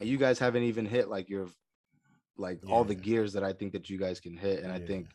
and 0.00 0.08
you 0.08 0.16
guys 0.16 0.38
haven't 0.38 0.62
even 0.62 0.86
hit 0.86 1.08
like 1.08 1.28
your 1.28 1.48
like 2.38 2.60
all 2.68 2.84
the 2.84 2.94
gears 2.94 3.34
that 3.34 3.44
i 3.44 3.52
think 3.52 3.72
that 3.72 3.90
you 3.90 3.98
guys 3.98 4.18
can 4.20 4.36
hit 4.36 4.62
and 4.62 4.72
i 4.72 4.78
think 4.78 5.08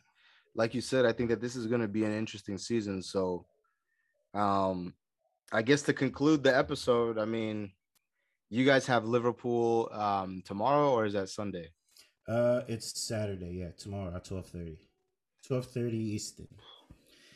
like 0.54 0.74
you 0.76 0.82
said 0.82 1.06
i 1.06 1.12
think 1.12 1.30
that 1.30 1.42
this 1.42 1.56
is 1.56 1.66
going 1.66 1.82
to 1.82 1.88
be 1.88 2.04
an 2.04 2.14
interesting 2.14 2.58
season 2.60 3.02
so 3.02 3.46
um 4.36 4.94
i 5.52 5.62
guess 5.62 5.82
to 5.82 5.94
conclude 5.94 6.44
the 6.44 6.56
episode 6.56 7.18
i 7.18 7.26
mean 7.26 7.72
you 8.50 8.66
guys 8.66 8.86
have 8.86 9.06
liverpool 9.06 9.90
um 9.94 10.42
tomorrow 10.46 10.92
or 10.92 11.06
is 11.06 11.14
that 11.14 11.30
sunday 11.30 11.70
Uh, 12.28 12.62
it's 12.68 12.88
Saturday. 13.00 13.54
Yeah, 13.62 13.70
tomorrow 13.78 14.10
at 14.16 14.26
twelve 14.26 14.48
thirty. 14.50 14.78
Twelve 15.48 15.68
thirty 15.78 16.02
Eastern. 16.18 16.48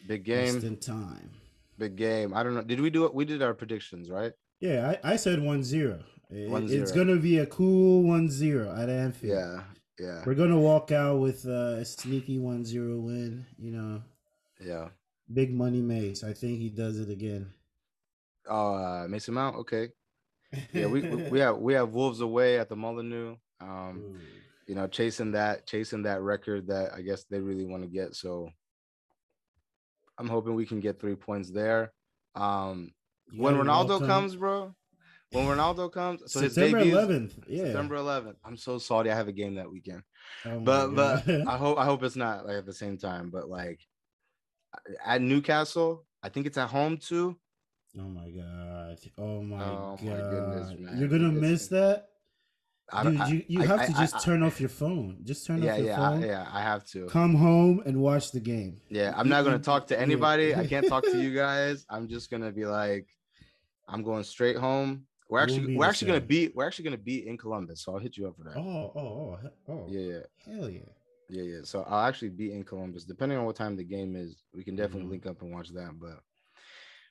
Big 0.07 0.23
game. 0.25 0.55
Eastern 0.57 0.77
time. 0.77 1.29
Big 1.77 1.95
game. 1.95 2.33
I 2.33 2.41
don't 2.41 2.55
know. 2.55 2.63
Did 2.65 2.81
we 2.81 2.89
do 2.89 3.05
it? 3.05 3.13
We 3.13 3.23
did 3.23 3.41
our 3.45 3.53
predictions, 3.53 4.09
right? 4.09 4.33
Yeah, 4.59 4.79
I, 5.03 5.13
I 5.13 5.15
said 5.15 5.37
1 5.43 5.63
0. 5.63 6.01
It- 6.31 6.49
1-0. 6.49 6.71
It's 6.71 6.91
going 6.91 7.07
to 7.07 7.21
be 7.21 7.37
a 7.37 7.45
cool 7.45 8.01
1 8.01 8.29
0 8.31 8.73
at 8.81 8.89
Anfield. 8.89 9.37
Yeah. 9.37 9.61
Yeah. 9.99 10.23
We're 10.25 10.33
going 10.41 10.49
to 10.57 10.63
walk 10.71 10.91
out 10.91 11.19
with 11.21 11.45
uh, 11.45 11.77
a 11.83 11.85
sneaky 11.85 12.39
1 12.39 12.65
0 12.65 12.97
win. 12.99 13.45
You 13.59 13.71
know, 13.77 14.01
Yeah. 14.59 14.89
Big 15.31 15.53
money 15.53 15.81
Mace. 15.81 16.23
I 16.23 16.33
think 16.33 16.59
he 16.59 16.69
does 16.69 16.99
it 16.99 17.09
again. 17.09 17.51
Oh, 18.47 18.73
uh, 18.73 19.07
Mason 19.07 19.33
Mount. 19.35 19.57
Okay. 19.57 19.89
Yeah. 20.73 20.87
We 20.87 21.01
we 21.01 21.29
we 21.29 21.39
have 21.45 21.57
we 21.57 21.73
have 21.73 21.93
Wolves 21.93 22.21
away 22.21 22.57
at 22.59 22.69
the 22.69 22.75
Molineux. 22.75 23.35
Um, 23.61 24.01
Ooh. 24.03 24.17
you 24.67 24.75
know, 24.75 24.87
chasing 24.87 25.33
that 25.33 25.67
chasing 25.67 26.03
that 26.03 26.21
record 26.21 26.67
that 26.67 26.93
I 26.93 27.01
guess 27.01 27.25
they 27.25 27.39
really 27.39 27.65
want 27.65 27.83
to 27.83 27.89
get. 27.89 28.15
So 28.15 28.49
I'm 30.17 30.27
hoping 30.27 30.55
we 30.55 30.65
can 30.65 30.79
get 30.79 30.99
three 30.99 31.15
points 31.15 31.51
there. 31.51 31.93
Um, 32.35 32.91
You 33.31 33.43
when 33.43 33.55
Ronaldo 33.55 34.05
comes, 34.05 34.35
bro. 34.35 34.75
When 35.31 35.45
Ronaldo 35.45 35.91
comes, 35.91 36.21
so 36.25 36.41
his 36.41 36.55
September 36.55 36.79
debut 36.79 36.95
11th. 36.95 37.33
Yeah. 37.47 37.65
September 37.65 37.97
11th. 37.97 38.35
I'm 38.43 38.57
so 38.57 38.79
salty. 38.79 39.11
I 39.11 39.15
have 39.15 39.27
a 39.27 39.31
game 39.31 39.55
that 39.55 39.69
weekend, 39.69 40.01
Oh 40.43 40.59
but 40.59 40.95
but 40.95 41.29
I 41.47 41.55
hope 41.55 41.77
I 41.77 41.85
hope 41.85 42.01
it's 42.01 42.15
not 42.15 42.47
like 42.47 42.57
at 42.57 42.65
the 42.65 42.73
same 42.73 42.97
time. 42.97 43.29
But 43.29 43.47
like 43.47 43.79
at 45.05 45.21
Newcastle, 45.21 46.05
I 46.23 46.29
think 46.29 46.45
it's 46.47 46.57
at 46.57 46.69
home 46.69 46.97
too. 46.97 47.37
oh 47.97 48.03
my 48.03 48.29
God. 48.29 48.97
Oh 49.17 49.41
my 49.41 49.63
Oh 49.63 49.97
God. 49.97 50.03
my 50.03 50.15
goodness, 50.29 50.79
man. 50.79 50.97
You're 50.99 51.13
It's- 51.15 51.41
miss 51.41 51.67
that? 51.69 52.05
Dude, 53.03 53.17
I- 53.21 53.27
you, 53.29 53.43
you 53.47 53.61
I- 53.61 53.65
have 53.67 53.79
I- 53.81 53.85
to 53.85 53.93
just 53.93 54.23
turn 54.23 54.41
off 54.41 54.59
your 54.59 54.69
phone. 54.69 55.19
Just 55.23 55.45
turn 55.45 55.61
yeah, 55.61 55.73
off 55.73 55.77
your 55.77 55.87
yeah, 55.87 55.95
phone. 55.97 56.21
yeah. 56.23 56.47
I 56.51 56.61
have 56.61 56.85
to. 56.87 57.05
Come 57.05 57.35
home 57.35 57.83
and 57.85 58.01
watch 58.01 58.31
the 58.31 58.39
game. 58.39 58.81
Yeah, 58.89 59.13
I'm 59.15 59.29
not 59.29 59.43
gonna 59.45 59.59
talk 59.71 59.87
to 59.87 59.99
anybody. 59.99 60.55
I 60.55 60.65
can't 60.65 60.87
talk 60.87 61.03
to 61.05 61.17
you 61.21 61.33
guys. 61.35 61.85
I'm 61.89 62.07
just 62.07 62.31
gonna 62.31 62.51
be 62.51 62.65
like, 62.65 63.07
I'm 63.87 64.01
going 64.03 64.23
straight 64.23 64.57
home. 64.57 65.05
We're 65.29 65.39
actually 65.39 65.75
we're 65.75 65.85
actually 65.85 66.07
gonna 66.07 66.21
be 66.21 66.47
we're 66.55 66.65
actually 66.65 66.85
gonna 66.85 66.97
be 66.97 67.27
in 67.27 67.37
Columbus, 67.37 67.81
so 67.83 67.93
I'll 67.93 67.99
hit 67.99 68.17
you 68.17 68.27
up 68.27 68.35
for 68.37 68.43
that. 68.45 68.57
Oh, 68.57 68.91
oh, 68.95 69.39
oh, 69.43 69.49
oh. 69.71 69.85
Yeah, 69.87 69.99
yeah, 70.45 70.55
Hell 70.55 70.69
yeah. 70.71 70.79
Yeah, 71.29 71.43
yeah. 71.43 71.59
So 71.63 71.83
I'll 71.87 72.07
actually 72.07 72.29
be 72.29 72.51
in 72.53 72.63
Columbus, 72.63 73.03
depending 73.05 73.37
on 73.37 73.45
what 73.45 73.55
time 73.55 73.75
the 73.75 73.83
game 73.83 74.15
is. 74.15 74.43
We 74.53 74.63
can 74.63 74.75
definitely 74.75 75.07
Mhm. 75.07 75.11
link 75.11 75.25
up 75.27 75.41
and 75.41 75.51
watch 75.51 75.69
that. 75.69 75.99
But, 75.99 76.19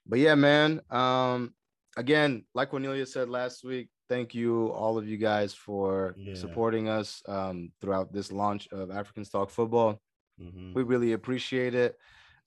but 0.07 0.19
yeah, 0.19 0.35
man. 0.35 0.81
Um, 0.91 1.55
again, 1.97 2.45
like 2.55 2.71
Cornelia 2.71 3.07
said 3.07 3.29
last 3.29 3.65
week, 3.65 3.91
thank 4.09 4.35
you 4.35 4.69
all 4.73 4.99
of 4.99 5.07
you 5.07 5.17
guys 5.19 5.55
for 5.55 6.15
Yeah. 6.19 6.35
supporting 6.35 6.89
us 6.89 7.23
um 7.29 7.73
throughout 7.81 8.13
this 8.13 8.33
launch 8.33 8.67
of 8.73 8.91
Africans 8.91 9.31
Talk 9.31 9.51
Football. 9.51 10.01
Mhm. 10.41 10.75
We 10.75 10.83
really 10.83 11.13
appreciate 11.13 11.75
it. 11.75 11.97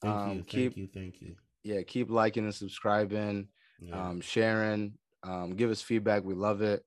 Thank 0.02 0.16
um, 0.16 0.38
you. 0.38 0.44
keep- 0.44 0.74
Thank 0.74 0.78
you. 0.78 0.88
Thank 0.88 1.22
you. 1.22 1.36
Yeah, 1.64 1.84
keep 1.84 2.10
liking 2.10 2.44
and 2.46 2.56
subscribing. 2.56 3.48
Yeah. 3.84 4.10
um, 4.10 4.22
sharing, 4.22 4.96
um, 5.24 5.56
give 5.56 5.72
us 5.72 5.82
feedback. 5.82 6.24
We 6.24 6.36
love 6.36 6.62
it. 6.62 6.86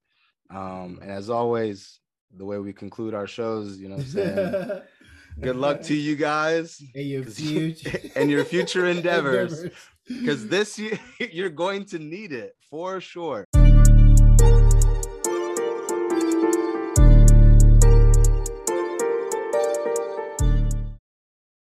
Um, 0.49 1.01
and 1.03 1.11
as 1.11 1.29
always, 1.29 1.99
the 2.37 2.45
way 2.45 2.59
we 2.59 2.73
conclude 2.73 3.15
our 3.15 3.27
shows, 3.27 3.79
you 3.79 3.89
know, 3.89 3.97
what 3.97 4.05
I'm 4.05 4.11
saying, 4.11 4.83
good 5.41 5.57
luck 5.57 5.83
to 5.83 5.95
you 5.95 6.17
guys 6.17 6.83
and 6.95 7.07
your 7.07 7.25
future 7.25 8.01
and 8.17 8.31
your 8.31 8.45
future 8.45 8.87
endeavors. 8.87 9.67
because 10.07 10.49
this 10.49 10.79
year 10.79 10.99
you're 11.33 11.51
going 11.51 11.85
to 11.87 11.99
need 11.99 12.33
it 12.33 12.57
for 12.71 13.01
sure. 13.01 13.44